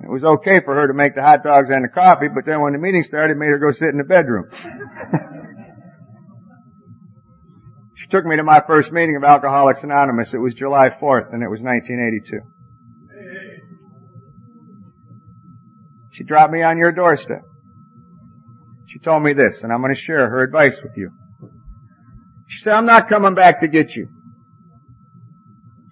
[0.02, 2.62] It was okay for her to make the hot dogs and the coffee, but then
[2.62, 4.46] when the meeting started, it made her go sit in the bedroom.
[7.98, 10.34] she took me to my first meeting of Alcoholics Anonymous.
[10.34, 12.40] It was July 4th, and it was 1982.
[16.20, 17.44] She dropped me on your doorstep.
[18.92, 21.12] She told me this, and I'm going to share her advice with you.
[22.50, 24.10] She said, I'm not coming back to get you.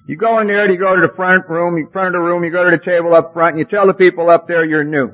[0.05, 2.43] You go in there, you go to the front room, you front of the room,
[2.43, 4.83] you go to the table up front, and you tell the people up there you're
[4.83, 5.13] new.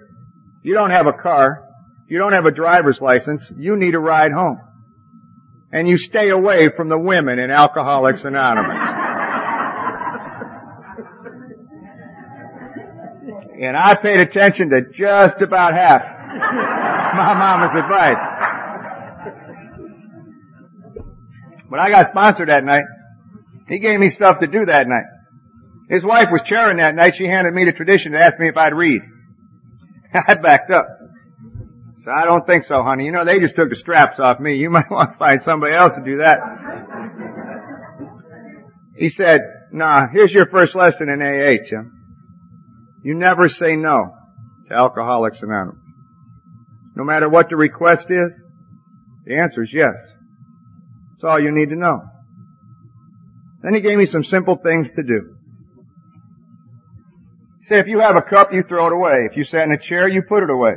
[0.63, 1.69] You don't have a car.
[2.07, 3.45] You don't have a driver's license.
[3.55, 4.61] You need a ride home.
[5.71, 9.02] And you stay away from the women in Alcoholics Anonymous.
[13.65, 16.01] And I paid attention to just about half
[17.15, 18.33] my mama's advice.
[21.69, 22.83] But I got sponsored that night.
[23.67, 25.05] He gave me stuff to do that night.
[25.89, 27.15] His wife was chairing that night.
[27.15, 29.01] She handed me the tradition to ask me if I'd read.
[30.13, 30.87] I backed up.
[32.03, 33.05] So I don't think so, honey.
[33.05, 34.55] You know, they just took the straps off me.
[34.55, 36.37] You might want to find somebody else to do that.
[38.97, 39.39] He said,
[39.71, 42.02] nah, here's your first lesson in AA, Tim.
[43.03, 44.15] You never say no
[44.69, 45.81] to Alcoholics Anonymous.
[46.95, 48.39] No matter what the request is,
[49.25, 49.95] the answer is yes.
[51.11, 52.01] That's all you need to know.
[53.61, 55.35] Then he gave me some simple things to do.
[57.59, 59.27] He said, if you have a cup, you throw it away.
[59.29, 60.75] If you sat in a chair, you put it away.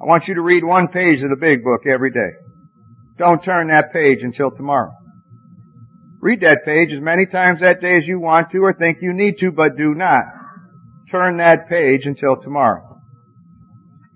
[0.00, 2.32] I want you to read one page of the big book every day.
[3.18, 4.92] Don't turn that page until tomorrow.
[6.20, 9.14] Read that page as many times that day as you want to or think you
[9.14, 10.35] need to, but do not
[11.10, 13.00] turn that page until tomorrow.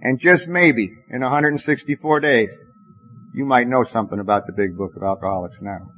[0.03, 2.48] And just maybe, in 164 days,
[3.35, 5.90] you might know something about the big book of Alcoholics now.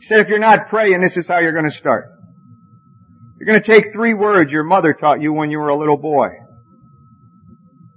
[0.00, 2.06] He said if you're not praying, this is how you're going to start.
[3.38, 5.98] You're going to take three words your mother taught you when you were a little
[5.98, 6.28] boy.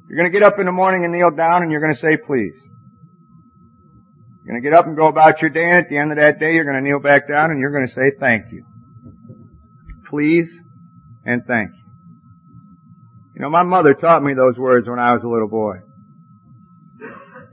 [0.10, 2.00] You're going to get up in the morning and kneel down and you're going to
[2.00, 2.56] say please.
[4.44, 6.18] You're going to get up and go about your day and at the end of
[6.18, 8.66] that day you're going to kneel back down and you're going to say thank you.
[10.10, 10.50] Please
[11.30, 11.84] and thank you.
[13.36, 15.76] You know, my mother taught me those words when I was a little boy.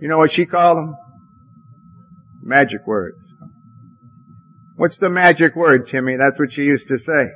[0.01, 0.97] You know what she called them?
[2.43, 3.19] Magic words.
[4.77, 6.17] What's the magic word, Timmy?
[6.17, 7.31] That's what she used to say.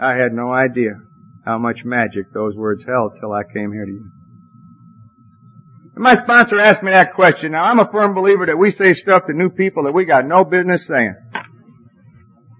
[0.00, 0.92] I had no idea
[1.44, 4.10] how much magic those words held till I came here to you.
[5.94, 7.52] And my sponsor asked me that question.
[7.52, 10.26] Now I'm a firm believer that we say stuff to new people that we got
[10.26, 11.14] no business saying.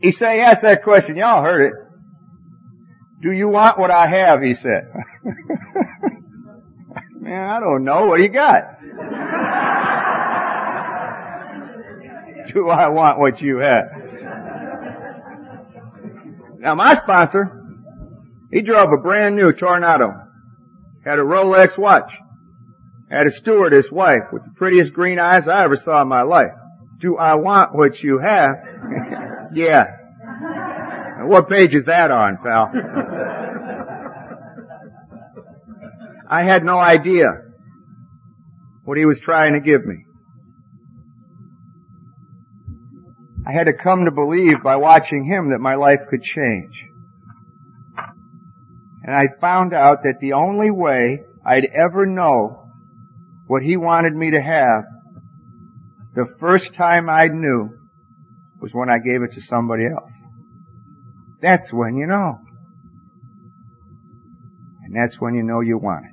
[0.02, 1.16] He said, he asked that question.
[1.16, 1.87] Y'all heard it.
[3.20, 4.42] Do you want what I have?
[4.42, 4.92] He said.
[7.20, 8.06] Man, I don't know.
[8.06, 8.78] What do you got?
[12.54, 13.84] do I want what you have?
[16.60, 17.64] Now my sponsor,
[18.52, 20.12] he drove a brand new Tornado.
[21.04, 22.10] Had a Rolex watch.
[23.10, 26.52] Had a stewardess wife with the prettiest green eyes I ever saw in my life.
[27.00, 28.56] Do I want what you have?
[29.54, 29.97] yeah.
[31.28, 32.72] What page is that on, pal?
[36.30, 37.26] I had no idea
[38.84, 40.06] what he was trying to give me.
[43.46, 46.72] I had to come to believe by watching him that my life could change.
[49.02, 52.70] And I found out that the only way I'd ever know
[53.46, 54.84] what he wanted me to have
[56.14, 57.68] the first time I knew
[58.62, 60.10] was when I gave it to somebody else.
[61.40, 62.38] That's when you know.
[64.84, 66.12] And that's when you know you want it.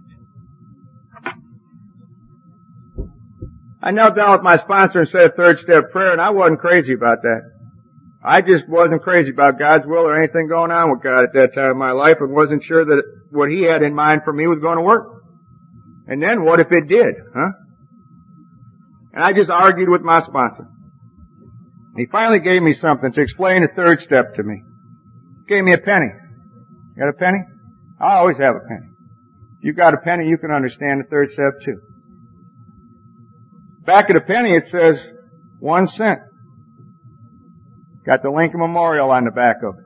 [3.81, 6.59] I knelt down with my sponsor and said a third step prayer and I wasn't
[6.59, 7.41] crazy about that.
[8.23, 11.53] I just wasn't crazy about God's will or anything going on with God at that
[11.53, 14.47] time in my life and wasn't sure that what He had in mind for me
[14.47, 15.21] was going to work.
[16.07, 17.51] And then what if it did, huh?
[19.13, 20.67] And I just argued with my sponsor.
[21.95, 24.63] He finally gave me something to explain the third step to me.
[25.47, 26.09] Gave me a penny.
[26.95, 27.39] You Got a penny?
[27.99, 28.89] I always have a penny.
[29.61, 31.81] You've got a penny, you can understand the third step too.
[33.85, 35.07] Back of the penny it says
[35.59, 36.19] one cent.
[38.05, 39.85] Got the Lincoln Memorial on the back of it.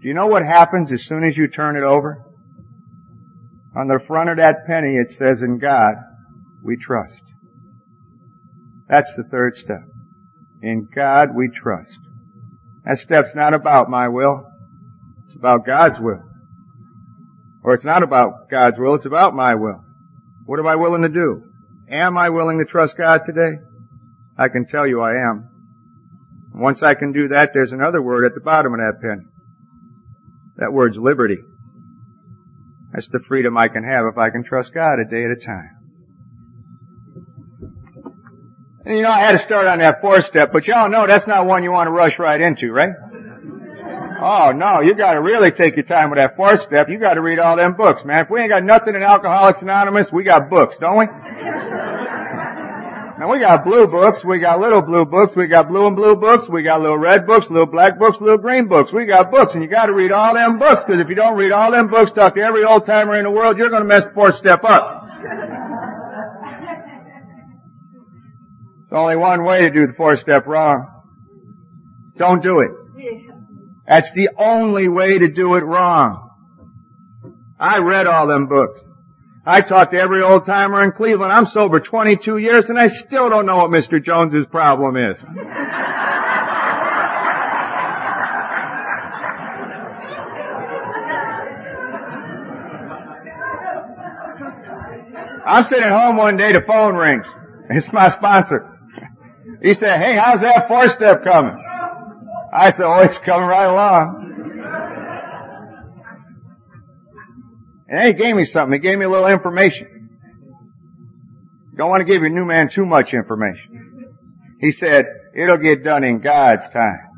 [0.00, 2.24] Do you know what happens as soon as you turn it over?
[3.76, 5.94] On the front of that penny it says, in God
[6.62, 7.20] we trust.
[8.88, 9.82] That's the third step.
[10.62, 11.98] In God we trust.
[12.84, 14.46] That step's not about my will.
[15.26, 16.22] It's about God's will.
[17.62, 19.82] Or it's not about God's will, it's about my will.
[20.44, 21.44] What am I willing to do?
[21.90, 23.58] Am I willing to trust God today?
[24.36, 25.48] I can tell you I am.
[26.54, 29.28] Once I can do that, there's another word at the bottom of that pen.
[30.58, 31.38] That word's liberty.
[32.92, 35.44] That's the freedom I can have if I can trust God a day at a
[35.44, 35.83] time.
[38.86, 41.26] And you know, I had to start on that fourth step, but y'all know that's
[41.26, 42.92] not one you want to rush right into, right?
[44.20, 46.88] Oh no, you gotta really take your time with that fourth step.
[46.88, 48.24] You gotta read all them books, man.
[48.24, 51.06] If we ain't got nothing in Alcoholics Anonymous, we got books, don't we?
[53.16, 56.16] Now we got blue books, we got little blue books, we got blue and blue
[56.16, 58.92] books, we got little red books, little black books, little green books.
[58.92, 61.52] We got books, and you gotta read all them books, because if you don't read
[61.52, 64.10] all them books, talk to every old timer in the world, you're gonna mess the
[64.10, 65.08] fourth step up.
[68.94, 70.86] There's only one way to do the four step wrong.
[72.16, 72.70] Don't do it.
[73.88, 76.30] That's the only way to do it wrong.
[77.58, 78.78] I read all them books.
[79.44, 81.32] I talked to every old timer in Cleveland.
[81.32, 84.00] I'm sober 22 years and I still don't know what Mr.
[84.00, 85.16] Jones's problem is.
[95.44, 97.26] I'm sitting at home one day, the phone rings.
[97.70, 98.73] It's my sponsor.
[99.62, 101.56] He said, hey, how's that four step coming?
[102.52, 104.20] I said, oh, it's coming right along.
[107.88, 108.72] And he gave me something.
[108.72, 110.08] He gave me a little information.
[111.76, 114.14] Don't want to give your new man too much information.
[114.60, 117.08] He said, it'll get done in God's time.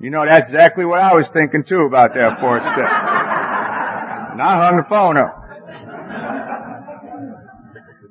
[0.00, 2.90] You know, that's exactly what I was thinking too about that fourth step.
[4.32, 5.36] And I hung the phone up.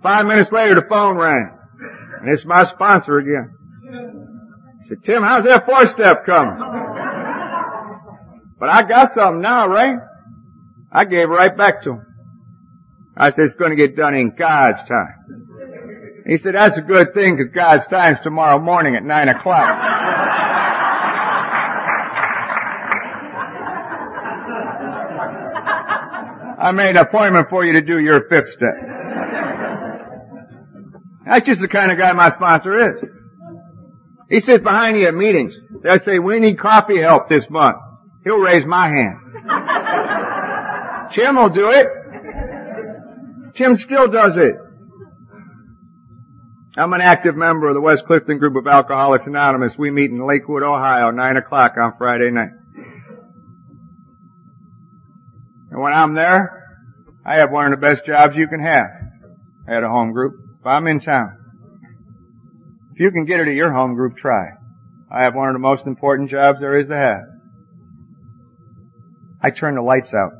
[0.04, 1.59] Five minutes later, the phone rang.
[2.22, 3.56] And it's my sponsor again.
[4.84, 6.58] I said, Tim, how's that fourth step coming?
[8.60, 9.98] But I got something now, right?
[10.92, 12.06] I gave right back to him.
[13.16, 15.16] I said, it's going to get done in God's time.
[16.28, 19.68] He said, that's a good thing because God's time's tomorrow morning at nine o'clock.
[26.62, 28.99] I made an appointment for you to do your fifth step.
[31.30, 33.04] That's just the kind of guy my sponsor is.
[34.32, 35.54] He sits behind you at meetings.
[35.84, 37.78] They say, we need coffee help this month.
[38.24, 39.20] He'll raise my hand.
[41.14, 41.86] Tim will do it.
[43.56, 44.56] Tim still does it.
[46.76, 49.74] I'm an active member of the West Clifton group of Alcoholics Anonymous.
[49.78, 52.52] We meet in Lakewood, Ohio, 9 o'clock on Friday night.
[55.72, 56.84] And when I'm there,
[57.24, 58.88] I have one of the best jobs you can have
[59.68, 60.49] at a home group.
[60.60, 61.38] If I'm in town.
[62.94, 64.50] If you can get it at your home group, try.
[65.10, 67.22] I have one of the most important jobs there is to have.
[69.42, 70.34] I turn the lights out.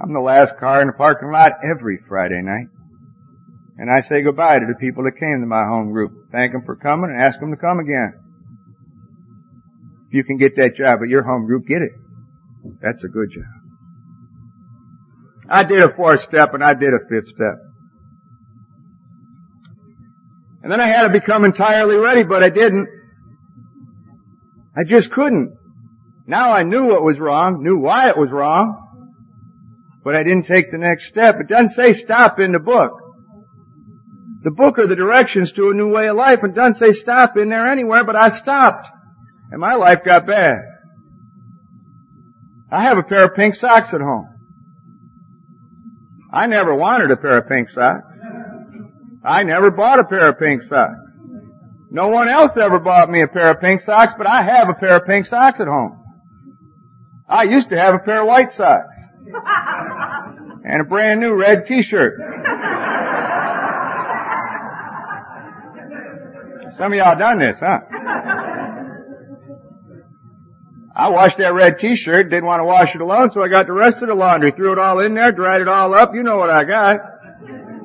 [0.00, 2.66] I'm the last car in the parking lot every Friday night.
[3.78, 6.30] And I say goodbye to the people that came to my home group.
[6.32, 8.14] Thank them for coming and ask them to come again.
[10.08, 11.92] If you can get that job at your home group, get it.
[12.82, 13.63] That's a good job.
[15.48, 17.58] I did a fourth step and I did a fifth step.
[20.62, 22.88] And then I had to become entirely ready, but I didn't.
[24.76, 25.56] I just couldn't.
[26.26, 28.80] Now I knew what was wrong, knew why it was wrong,
[30.02, 31.36] but I didn't take the next step.
[31.38, 32.92] It doesn't say stop in the book.
[34.42, 37.36] The book are the directions to a new way of life and doesn't say stop
[37.36, 38.86] in there anywhere, but I stopped.
[39.50, 40.60] And my life got bad.
[42.70, 44.33] I have a pair of pink socks at home.
[46.34, 48.04] I never wanted a pair of pink socks.
[49.24, 50.98] I never bought a pair of pink socks.
[51.92, 54.74] No one else ever bought me a pair of pink socks, but I have a
[54.74, 56.04] pair of pink socks at home.
[57.28, 58.98] I used to have a pair of white socks.
[60.66, 62.14] And a brand new red t-shirt.
[66.78, 67.80] Some of y'all done this, huh?
[70.96, 73.72] I washed that red t-shirt, didn't want to wash it alone, so I got the
[73.72, 76.36] rest of the laundry, threw it all in there, dried it all up, you know
[76.36, 77.00] what I got.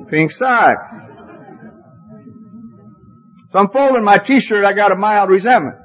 [0.08, 0.90] Pink socks.
[3.52, 5.76] So I'm folding my t-shirt, I got a mild resentment.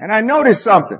[0.00, 0.98] And I noticed something.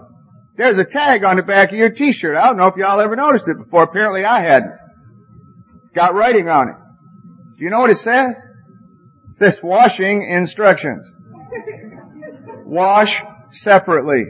[0.56, 2.36] There's a tag on the back of your t-shirt.
[2.36, 3.82] I don't know if y'all ever noticed it before.
[3.82, 4.72] Apparently I hadn't.
[5.94, 6.76] Got writing on it.
[7.58, 8.36] Do you know what it says?
[9.30, 11.06] It says washing instructions.
[12.64, 13.20] Wash
[13.50, 14.26] separately.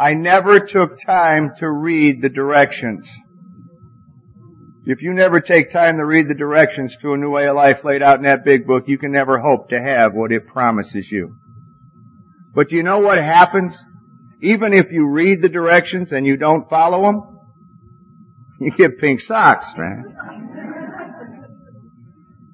[0.00, 3.06] I never took time to read the directions.
[4.86, 7.84] If you never take time to read the directions to a new way of life
[7.84, 11.06] laid out in that big book, you can never hope to have what it promises
[11.10, 11.36] you.
[12.54, 13.74] But you know what happens?
[14.42, 17.38] Even if you read the directions and you don't follow them,
[18.60, 20.16] you get pink socks, man.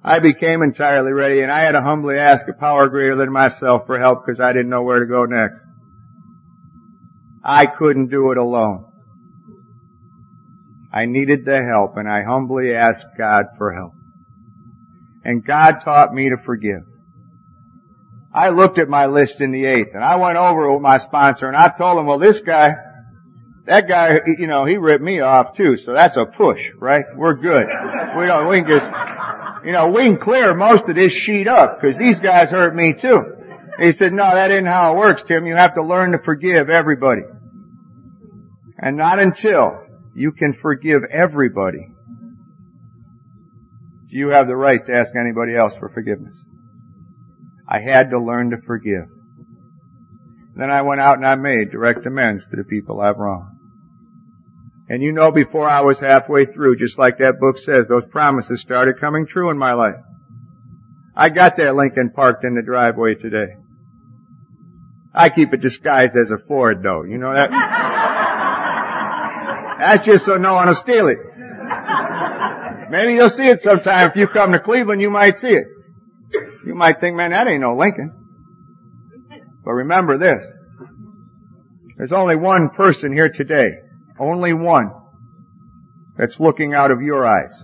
[0.02, 3.82] I became entirely ready and I had to humbly ask a power greater than myself
[3.86, 5.65] for help because I didn't know where to go next.
[7.48, 8.86] I couldn't do it alone.
[10.92, 13.92] I needed the help and I humbly asked God for help.
[15.24, 16.82] And God taught me to forgive.
[18.34, 21.46] I looked at my list in the eighth and I went over with my sponsor
[21.46, 22.70] and I told him, well this guy,
[23.66, 27.04] that guy, you know, he ripped me off too, so that's a push, right?
[27.14, 27.66] We're good.
[28.18, 28.90] We don't, we can just,
[29.64, 32.92] you know, we can clear most of this sheet up because these guys hurt me
[33.00, 33.20] too.
[33.78, 35.46] He said, no, that isn't how it works, Tim.
[35.46, 37.22] You have to learn to forgive everybody.
[38.78, 39.82] And not until
[40.14, 41.92] you can forgive everybody
[44.10, 46.34] do you have the right to ask anybody else for forgiveness.
[47.68, 49.08] I had to learn to forgive.
[50.54, 53.58] Then I went out and I made direct amends to the people I've wronged.
[54.88, 58.60] And you know before I was halfway through, just like that book says, those promises
[58.60, 60.00] started coming true in my life.
[61.16, 63.56] I got that Lincoln parked in the driveway today.
[65.12, 67.50] I keep it disguised as a Ford though, you know that?
[69.78, 71.18] That's just so no one will steal it.
[72.90, 74.10] Maybe you'll see it sometime.
[74.10, 75.66] If you come to Cleveland, you might see it.
[76.64, 78.12] You might think, man, that ain't no Lincoln.
[79.64, 80.44] But remember this.
[81.96, 83.78] There's only one person here today,
[84.18, 84.92] only one,
[86.16, 87.54] that's looking out of your eyes.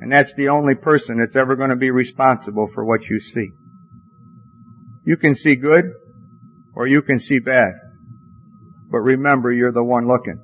[0.00, 3.50] And that's the only person that's ever going to be responsible for what you see.
[5.04, 5.84] You can see good,
[6.74, 7.72] or you can see bad.
[8.92, 10.38] But remember, you're the one looking.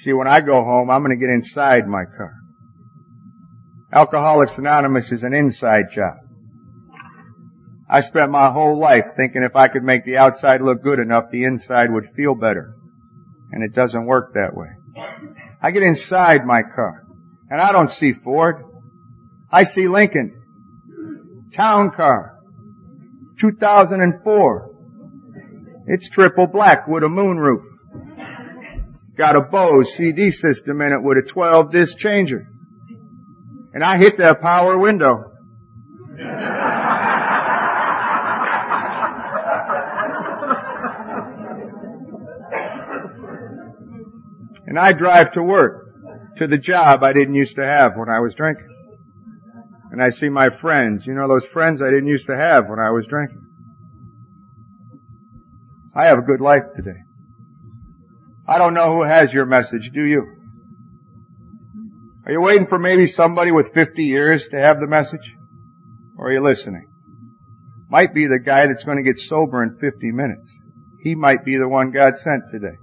[0.00, 2.32] See, when I go home, I'm going to get inside my car.
[3.92, 6.14] Alcoholics Anonymous is an inside job.
[7.90, 11.24] I spent my whole life thinking if I could make the outside look good enough,
[11.30, 12.74] the inside would feel better.
[13.52, 14.68] And it doesn't work that way.
[15.62, 17.04] I get inside my car,
[17.50, 18.62] and I don't see Ford.
[19.50, 20.34] I see Lincoln.
[21.54, 22.38] Town car.
[23.40, 24.67] 2004.
[25.88, 27.62] It's triple black with a moonroof.
[29.16, 32.46] Got a Bose CD system in it with a 12 disc changer
[33.72, 35.24] and I hit that power window.
[44.66, 45.94] and I drive to work,
[46.38, 48.66] to the job I didn't used to have when I was drinking.
[49.92, 52.80] And I see my friends, you know those friends I didn't used to have when
[52.80, 53.37] I was drinking.
[55.94, 57.00] I have a good life today.
[58.46, 60.26] I don't know who has your message, do you?
[62.24, 65.34] Are you waiting for maybe somebody with 50 years to have the message?
[66.16, 66.86] Or are you listening?
[67.88, 70.50] Might be the guy that's going to get sober in 50 minutes.
[71.00, 72.76] He might be the one God sent today.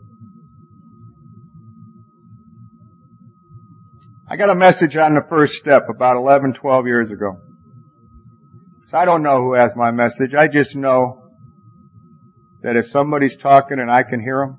[4.28, 7.39] I got a message on the first step about 11, 12 years ago.
[8.89, 10.34] So I don't know who has my message.
[10.34, 11.24] I just know
[12.66, 14.57] that if somebody's talking and I can hear them,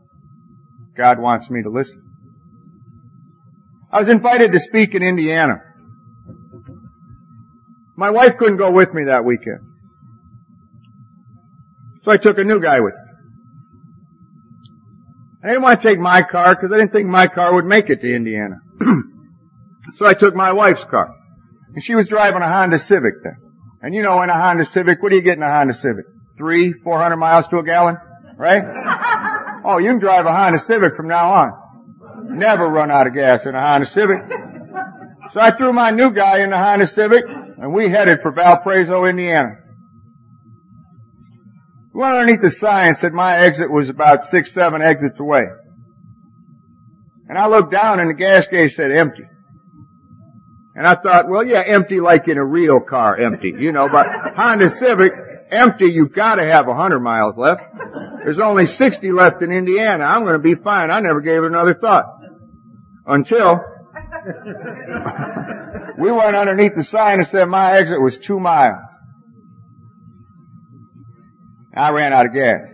[0.96, 2.00] God wants me to listen.
[3.90, 5.57] I was invited to speak in Indiana.
[7.96, 9.59] My wife couldn't go with me that weekend.
[12.02, 13.00] So I took a new guy with me.
[15.42, 17.90] I didn't want to take my car because I didn't think my car would make
[17.90, 18.61] it to Indiana.
[19.96, 21.12] so I took my wife's car.
[21.74, 23.36] And she was driving a Honda Civic then.
[23.82, 26.04] And you know in a Honda Civic, what do you get in a Honda Civic?
[26.37, 27.97] Three, four hundred miles to a gallon?
[28.37, 28.62] Right?
[29.64, 31.53] oh, you can drive a Honda Civic from now on.
[32.39, 34.18] Never run out of gas in a Honda Civic.
[35.32, 39.05] So I threw my new guy in the Honda Civic and we headed for Valparaiso,
[39.05, 39.57] Indiana.
[41.95, 45.45] We went underneath the sign said my exit was about six, seven exits away.
[47.28, 49.24] And I looked down and the gas gauge said empty.
[50.74, 54.07] And I thought, well, yeah, empty like in a real car, empty, you know, but
[54.37, 55.12] Honda Civic,
[55.51, 57.62] empty, you've got to have a hundred miles left.
[58.24, 60.05] There's only 60 left in Indiana.
[60.05, 60.90] I'm going to be fine.
[60.90, 62.05] I never gave it another thought.
[63.07, 63.57] Until
[65.99, 68.82] we went underneath the sign and said my exit was two miles.
[71.76, 72.68] I ran out of gas.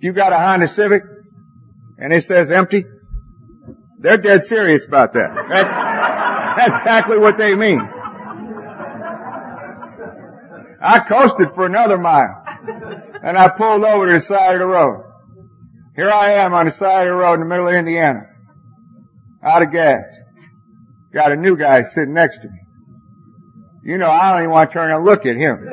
[0.00, 1.02] You got a Honda Civic
[1.98, 2.86] and it says empty?
[3.98, 5.34] They're dead serious about that.
[5.48, 5.74] That's,
[6.56, 7.80] that's exactly what they mean.
[10.82, 12.44] I coasted for another mile
[13.22, 15.04] and I pulled over to the side of the road.
[15.94, 18.26] Here I am on the side of the road in the middle of Indiana.
[19.44, 20.04] Out of gas.
[21.12, 22.58] Got a new guy sitting next to me.
[23.84, 25.68] You know, I don't even want to turn and look at him.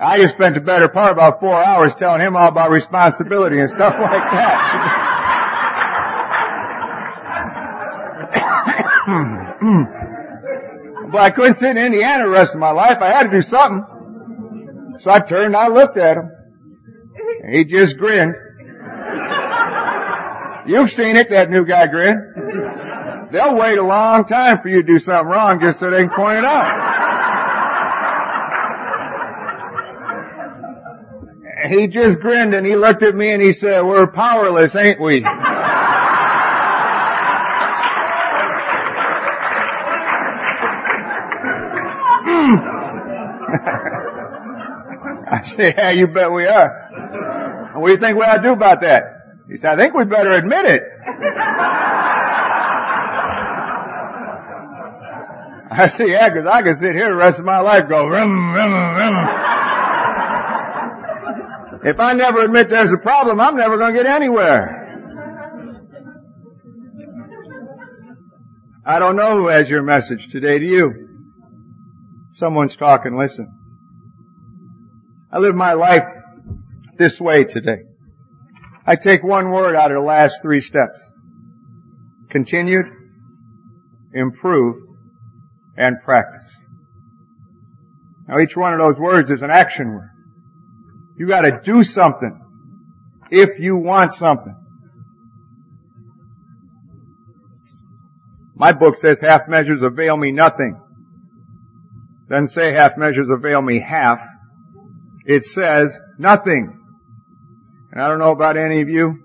[0.00, 3.68] I just spent the better part about four hours telling him all about responsibility and
[3.68, 5.04] stuff like that.
[11.10, 12.98] but I couldn't sit in Indiana the rest of my life.
[13.00, 14.96] I had to do something.
[14.98, 16.30] So I turned and I looked at him.
[17.42, 18.34] And he just grinned.
[20.66, 23.28] You've seen it, that new guy grin.
[23.32, 26.10] They'll wait a long time for you to do something wrong just so they can
[26.10, 26.98] point it out.
[31.68, 35.24] he just grinned and he looked at me and he said, we're powerless, ain't we?
[45.76, 47.72] yeah, you bet we are.
[47.74, 49.02] What do you think we ought to do about that?
[49.48, 50.82] He said, I think we better admit it.
[55.70, 58.06] I said, yeah, cause I could sit here the rest of my life go.
[61.84, 64.76] If I never admit there's a problem, I'm never going to get anywhere.
[68.84, 71.08] I don't know who has your message today to you.
[72.34, 73.57] Someone's talking, listen.
[75.32, 76.04] I live my life
[76.98, 77.82] this way today.
[78.86, 80.98] I take one word out of the last three steps.
[82.30, 82.86] Continued,
[84.14, 84.76] improve,
[85.76, 86.48] and practice.
[88.26, 90.10] Now each one of those words is an action word.
[91.18, 92.40] You gotta do something
[93.30, 94.56] if you want something.
[98.54, 100.80] My book says half measures avail me nothing.
[102.28, 104.18] Doesn't say half measures avail me half.
[105.28, 106.80] It says nothing.
[107.92, 109.22] And I don't know about any of you.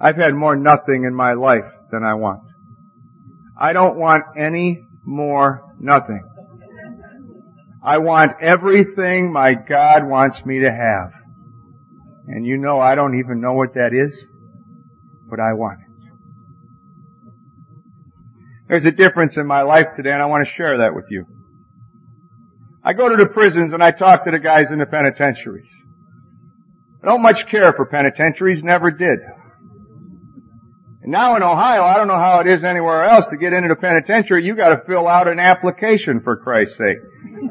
[0.00, 2.42] I've had more nothing in my life than I want.
[3.56, 6.24] I don't want any more nothing.
[7.80, 11.12] I want everything my God wants me to have.
[12.26, 14.12] And you know I don't even know what that is,
[15.28, 15.86] but I want it.
[18.66, 21.26] There's a difference in my life today and I want to share that with you.
[22.84, 25.68] I go to the prisons and I talk to the guys in the penitentiaries.
[27.02, 29.18] I don't much care for penitentiaries, never did.
[31.02, 33.68] And now in Ohio, I don't know how it is anywhere else to get into
[33.68, 36.98] the penitentiary, you gotta fill out an application for Christ's sake.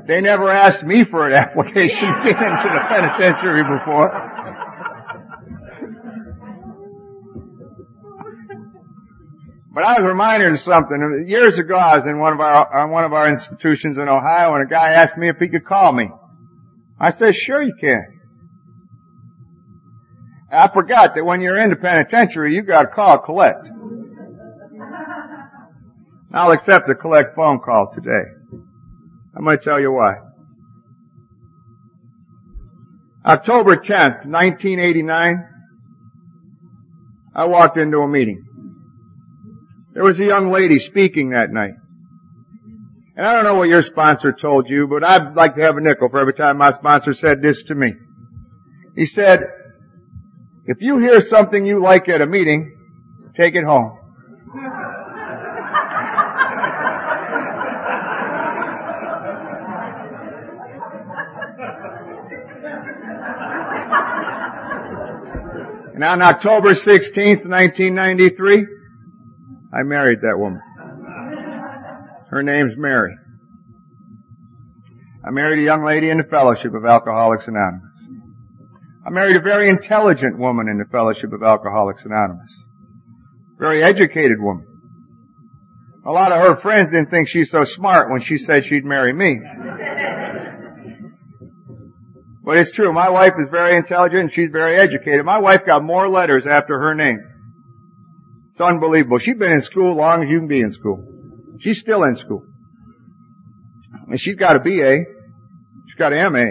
[0.07, 4.09] They never asked me for an application to get into the penitentiary before.
[9.71, 11.25] But I was reminded of something.
[11.27, 14.55] Years ago, I was in one of our uh, one of our institutions in Ohio,
[14.55, 16.09] and a guy asked me if he could call me.
[16.99, 18.19] I said, "Sure, you can."
[20.51, 23.67] I forgot that when you're in the penitentiary, you got to call collect.
[26.33, 28.31] I'll accept a collect phone call today.
[29.35, 30.15] I'm to tell you why.
[33.25, 35.47] October 10th, 1989,
[37.35, 38.48] I walked into a meeting.
[39.99, 41.73] There was a young lady speaking that night.
[43.17, 45.81] And I don't know what your sponsor told you, but I'd like to have a
[45.81, 47.91] nickel for every time my sponsor said this to me.
[48.95, 49.41] He said,
[50.67, 52.77] if you hear something you like at a meeting,
[53.35, 53.97] take it home.
[65.93, 68.78] and on October 16th, 1993,
[69.71, 70.61] I married that woman.
[72.29, 73.15] Her name's Mary.
[75.25, 77.85] I married a young lady in the Fellowship of Alcoholics Anonymous.
[79.05, 82.51] I married a very intelligent woman in the Fellowship of Alcoholics Anonymous.
[83.59, 84.65] Very educated woman.
[86.05, 89.13] A lot of her friends didn't think she's so smart when she said she'd marry
[89.13, 89.39] me.
[92.43, 92.91] But it's true.
[92.91, 95.23] My wife is very intelligent and she's very educated.
[95.25, 97.19] My wife got more letters after her name
[98.59, 99.19] It's unbelievable.
[99.19, 101.07] She's been in school as long as you can be in school.
[101.61, 102.43] She's still in school.
[104.09, 105.05] And she's got a BA.
[105.87, 106.45] She's got an MA.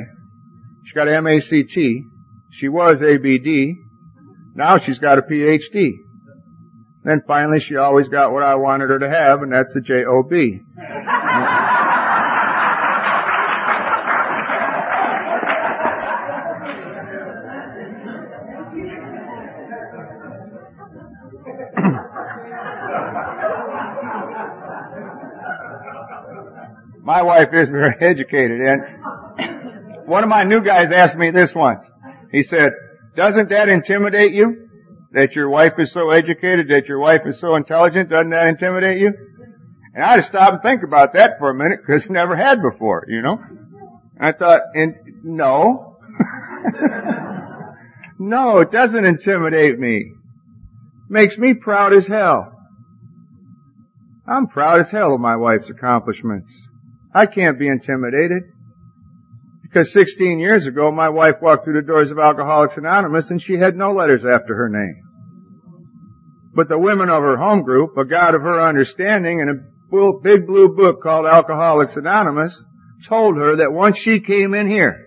[0.86, 1.76] She's got an MACT.
[2.52, 3.76] She was ABD.
[4.54, 5.98] Now she's got a PhD.
[7.04, 10.32] Then finally she always got what I wanted her to have, and that's the JOB.
[27.18, 31.84] my wife is very educated and one of my new guys asked me this once.
[32.32, 32.72] He said,
[33.16, 34.68] doesn't that intimidate you?
[35.12, 39.00] That your wife is so educated, that your wife is so intelligent, doesn't that intimidate
[39.00, 39.12] you?
[39.94, 42.36] And I had to stop and think about that for a minute because I never
[42.36, 43.38] had before, you know?
[44.16, 44.94] And I thought, and
[45.24, 45.98] no.
[48.18, 49.96] no, it doesn't intimidate me.
[49.96, 52.52] It Makes me proud as hell.
[54.26, 56.52] I'm proud as hell of my wife's accomplishments.
[57.14, 58.42] I can't be intimidated.
[59.62, 63.54] Because 16 years ago, my wife walked through the doors of Alcoholics Anonymous and she
[63.54, 65.02] had no letters after her name.
[66.54, 70.46] But the women of her home group, a God of her understanding, and a big
[70.46, 72.58] blue book called Alcoholics Anonymous,
[73.06, 75.06] told her that once she came in here,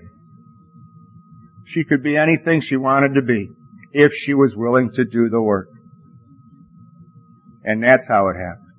[1.66, 3.50] she could be anything she wanted to be
[3.92, 5.70] if she was willing to do the work.
[7.64, 8.71] And that's how it happened.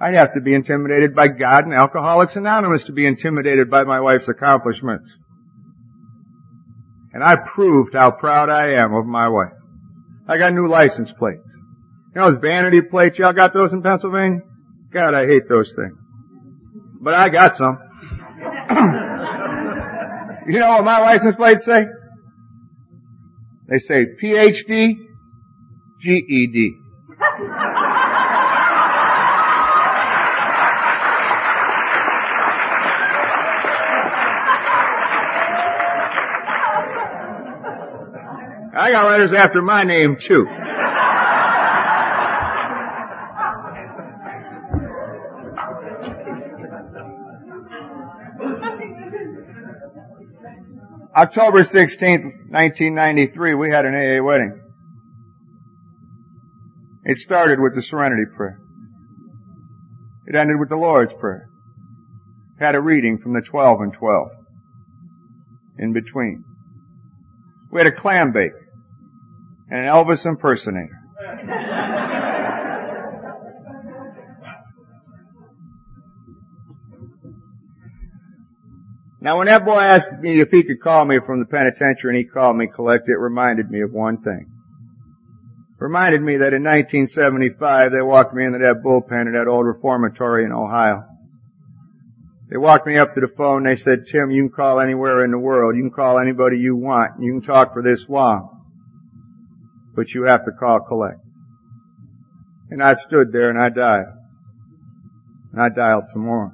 [0.00, 4.00] I'd have to be intimidated by God and Alcoholics Anonymous to be intimidated by my
[4.00, 5.04] wife's accomplishments.
[7.12, 9.52] And I proved how proud I am of my wife.
[10.26, 11.42] I got new license plates.
[12.14, 14.40] You know those vanity plates, y'all got those in Pennsylvania?
[14.92, 15.98] God, I hate those things.
[17.00, 17.78] But I got some.
[20.46, 21.82] you know what my license plates say?
[23.68, 24.96] They say PhD,
[26.00, 26.79] GED.
[38.90, 40.48] I got letters after my name too.
[51.16, 54.60] October 16th, 1993, we had an AA wedding.
[57.04, 58.58] It started with the Serenity Prayer.
[60.26, 61.48] It ended with the Lord's Prayer.
[62.58, 64.30] It had a reading from the 12 and 12
[65.78, 66.42] in between.
[67.70, 68.50] We had a clam bake
[69.70, 70.98] an Elvis impersonator.
[79.22, 82.16] Now when that boy asked me if he could call me from the penitentiary and
[82.16, 84.50] he called me collect, it reminded me of one thing.
[85.78, 90.44] Reminded me that in 1975 they walked me into that bullpen at that old reformatory
[90.44, 91.04] in Ohio.
[92.50, 93.62] They walked me up to the phone.
[93.62, 95.76] They said, Tim, you can call anywhere in the world.
[95.76, 97.22] You can call anybody you want.
[97.22, 98.59] You can talk for this long
[99.94, 101.20] but you have to call collect.
[102.70, 104.16] And I stood there and I dialed.
[105.52, 106.52] And I dialed some more.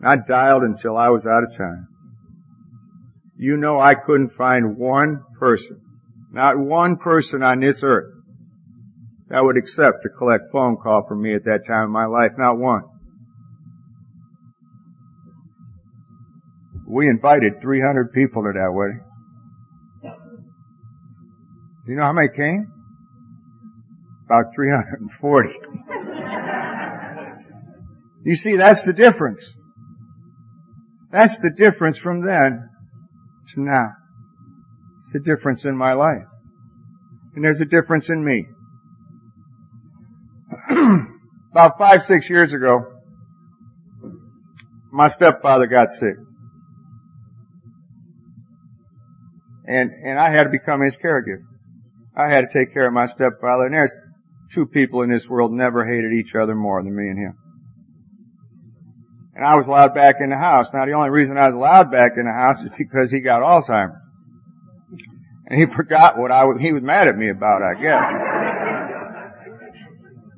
[0.00, 1.88] And I dialed until I was out of time.
[3.36, 5.80] You know I couldn't find one person,
[6.32, 8.14] not one person on this earth
[9.28, 12.32] that would accept a collect phone call from me at that time in my life,
[12.38, 12.84] not one.
[16.86, 19.04] We invited 300 people to that wedding.
[21.88, 22.70] Do you know how many came?
[24.26, 25.48] About 340.
[28.26, 29.40] you see, that's the difference.
[31.10, 32.68] That's the difference from then
[33.54, 33.92] to now.
[34.98, 36.26] It's the difference in my life.
[37.34, 38.48] And there's a difference in me.
[41.52, 43.00] About five, six years ago,
[44.92, 46.16] my stepfather got sick.
[49.66, 51.46] And, and I had to become his caregiver.
[52.18, 53.96] I had to take care of my stepfather, and there's
[54.52, 57.34] two people in this world never hated each other more than me and him.
[59.36, 60.66] And I was allowed back in the house.
[60.74, 63.42] Now the only reason I was allowed back in the house is because he got
[63.42, 64.02] Alzheimer's.
[65.46, 68.02] And he forgot what I was, he was mad at me about, I guess.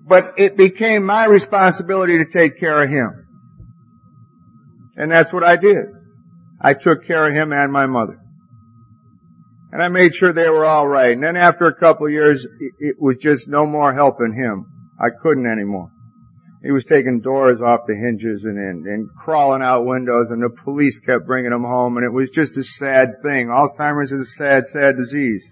[0.07, 3.27] But it became my responsibility to take care of him.
[4.97, 5.87] And that's what I did.
[6.61, 8.19] I took care of him and my mother.
[9.73, 11.13] And I made sure they were all right.
[11.13, 12.45] And then after a couple of years,
[12.79, 14.67] it was just no more helping him.
[15.01, 15.91] I couldn't anymore.
[16.63, 20.51] He was taking doors off the hinges and, and, and crawling out windows and the
[20.63, 23.49] police kept bringing him home and it was just a sad thing.
[23.49, 25.49] Alzheimer's is a sad, sad disease.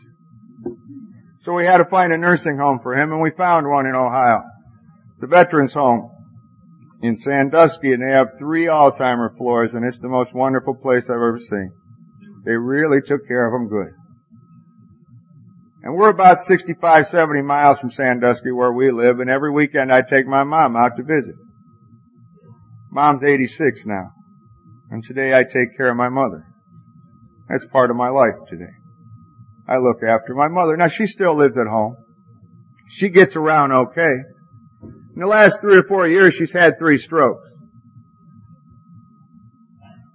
[1.44, 3.94] So we had to find a nursing home for him and we found one in
[3.94, 4.42] Ohio.
[5.20, 6.10] The Veterans Home
[7.02, 11.16] in Sandusky and they have three Alzheimer floors and it's the most wonderful place I've
[11.16, 11.72] ever seen.
[12.44, 13.97] They really took care of him good.
[15.89, 20.03] And we're about 65, 70 miles from Sandusky where we live and every weekend I
[20.03, 21.36] take my mom out to visit.
[22.91, 24.11] Mom's 86 now.
[24.91, 26.45] And today I take care of my mother.
[27.49, 28.74] That's part of my life today.
[29.66, 30.76] I look after my mother.
[30.76, 31.97] Now she still lives at home.
[32.91, 34.12] She gets around okay.
[34.82, 37.49] In the last three or four years she's had three strokes.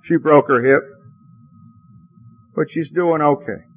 [0.04, 0.84] She broke her hip.
[2.56, 3.73] But she's doing okay.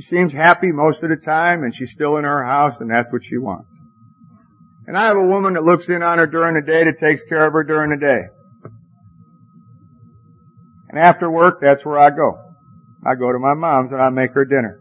[0.00, 3.12] She seems happy most of the time and she's still in her house and that's
[3.12, 3.68] what she wants.
[4.86, 7.22] And I have a woman that looks in on her during the day that takes
[7.24, 8.22] care of her during the day.
[10.88, 12.32] And after work, that's where I go.
[13.04, 14.80] I go to my mom's and I make her dinner.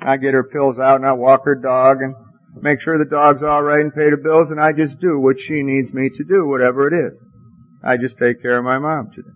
[0.00, 2.14] I get her pills out and I walk her dog and
[2.62, 5.62] make sure the dog's alright and pay the bills and I just do what she
[5.62, 7.20] needs me to do, whatever it is.
[7.84, 9.33] I just take care of my mom today.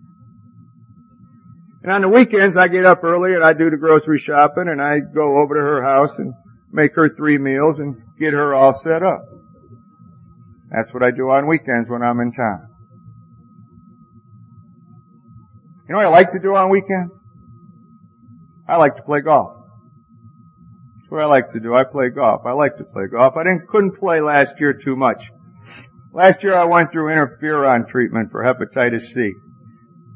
[1.89, 4.79] And on the weekends I get up early and I do the grocery shopping and
[4.79, 6.35] I go over to her house and
[6.71, 9.25] make her three meals and get her all set up.
[10.69, 12.67] That's what I do on weekends when I'm in town.
[15.87, 17.11] You know what I like to do on weekends?
[18.67, 19.57] I like to play golf.
[20.99, 21.73] That's what I like to do.
[21.73, 22.41] I play golf.
[22.45, 23.33] I like to play golf.
[23.35, 25.23] I didn't, couldn't play last year too much.
[26.13, 29.33] Last year I went through interferon treatment for hepatitis C.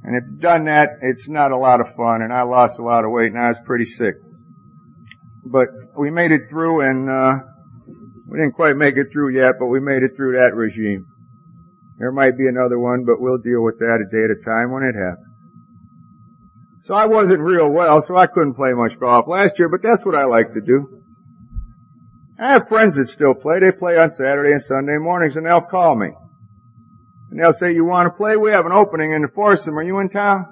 [0.03, 2.83] And if you've done that, it's not a lot of fun and I lost a
[2.83, 4.15] lot of weight and I was pretty sick.
[5.45, 7.45] But we made it through and, uh,
[8.27, 11.05] we didn't quite make it through yet, but we made it through that regime.
[11.99, 14.71] There might be another one, but we'll deal with that a day at a time
[14.71, 15.27] when it happens.
[16.85, 20.05] So I wasn't real well, so I couldn't play much golf last year, but that's
[20.05, 21.01] what I like to do.
[22.39, 23.59] I have friends that still play.
[23.59, 26.09] They play on Saturday and Sunday mornings and they'll call me.
[27.33, 28.37] And they'll say, you want to play?
[28.37, 29.75] We have an opening in the foursome.
[29.79, 30.45] Are you in town?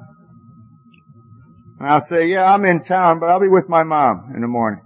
[1.80, 4.48] And I'll say, yeah, I'm in town, but I'll be with my mom in the
[4.48, 4.82] morning.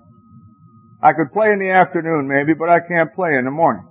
[1.01, 3.87] I could play in the afternoon maybe, but I can't play in the morning.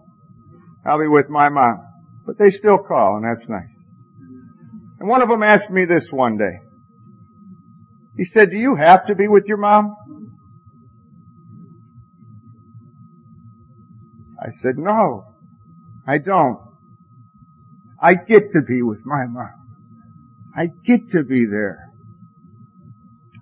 [0.85, 1.83] I'll be with my mom.
[2.27, 3.73] But they still call and that's nice.
[5.01, 6.61] And one of them asked me this one day.
[8.19, 9.97] He said, do you have to be with your mom?
[14.39, 15.25] I said, no,
[16.07, 16.64] I don't.
[18.05, 19.49] I get to be with my mom.
[20.55, 21.91] I get to be there.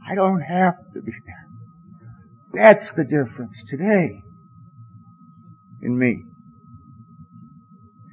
[0.09, 1.49] I don't have to be there.
[2.55, 4.23] That's the difference today
[5.83, 6.23] in me.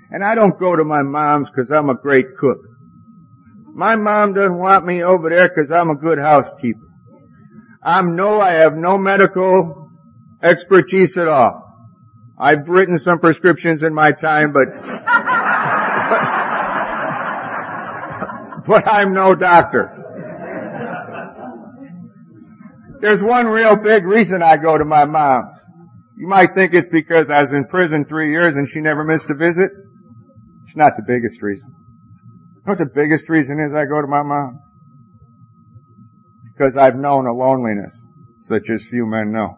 [0.09, 2.61] And I don't go to my mom's because I'm a great cook.
[3.67, 6.87] My mom doesn't want me over there because I'm a good housekeeper.
[7.83, 9.91] I'm no, I have no medical
[10.41, 11.69] expertise at all.
[12.39, 14.67] I've written some prescriptions in my time, but,
[18.69, 19.89] but I'm no doctor.
[23.01, 25.55] There's one real big reason I go to my mom.
[26.15, 29.25] You might think it's because I was in prison three years and she never missed
[29.27, 29.71] a visit.
[30.67, 31.65] It's not the biggest reason.
[31.67, 34.59] You know what the biggest reason is I go to my mom?
[36.53, 37.99] Because I've known a loneliness
[38.43, 39.57] such as few men know.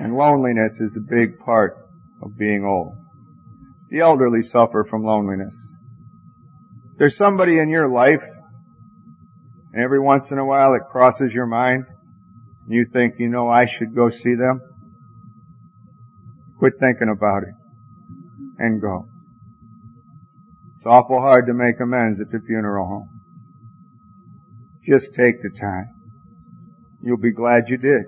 [0.00, 1.76] And loneliness is a big part
[2.22, 2.96] of being old.
[3.90, 5.54] The elderly suffer from loneliness.
[7.00, 8.20] There's somebody in your life,
[9.72, 11.86] and every once in a while it crosses your mind,
[12.66, 14.60] and you think, you know, I should go see them.
[16.58, 17.54] Quit thinking about it
[18.58, 19.06] and go.
[20.76, 23.20] It's awful hard to make amends at the funeral home.
[24.86, 25.88] Just take the time.
[27.02, 28.04] You'll be glad you did.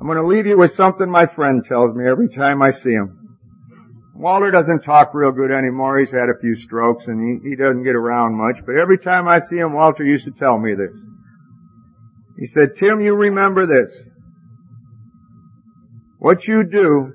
[0.00, 2.92] I'm going to leave you with something my friend tells me every time I see
[2.92, 3.23] him.
[4.14, 5.98] Walter doesn't talk real good anymore.
[5.98, 8.64] He's had a few strokes and he, he doesn't get around much.
[8.64, 10.94] But every time I see him, Walter used to tell me this.
[12.38, 13.92] He said, Tim, you remember this.
[16.18, 17.12] What you do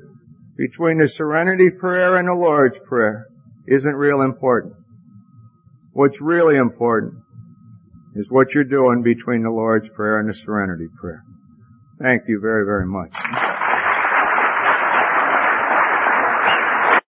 [0.58, 3.28] between the serenity prayer and the Lord's prayer
[3.68, 4.74] isn't real important.
[5.94, 7.14] What's really important
[8.16, 11.24] is what you're doing between the Lord's prayer and the serenity prayer.
[12.02, 13.69] Thank you very, very much.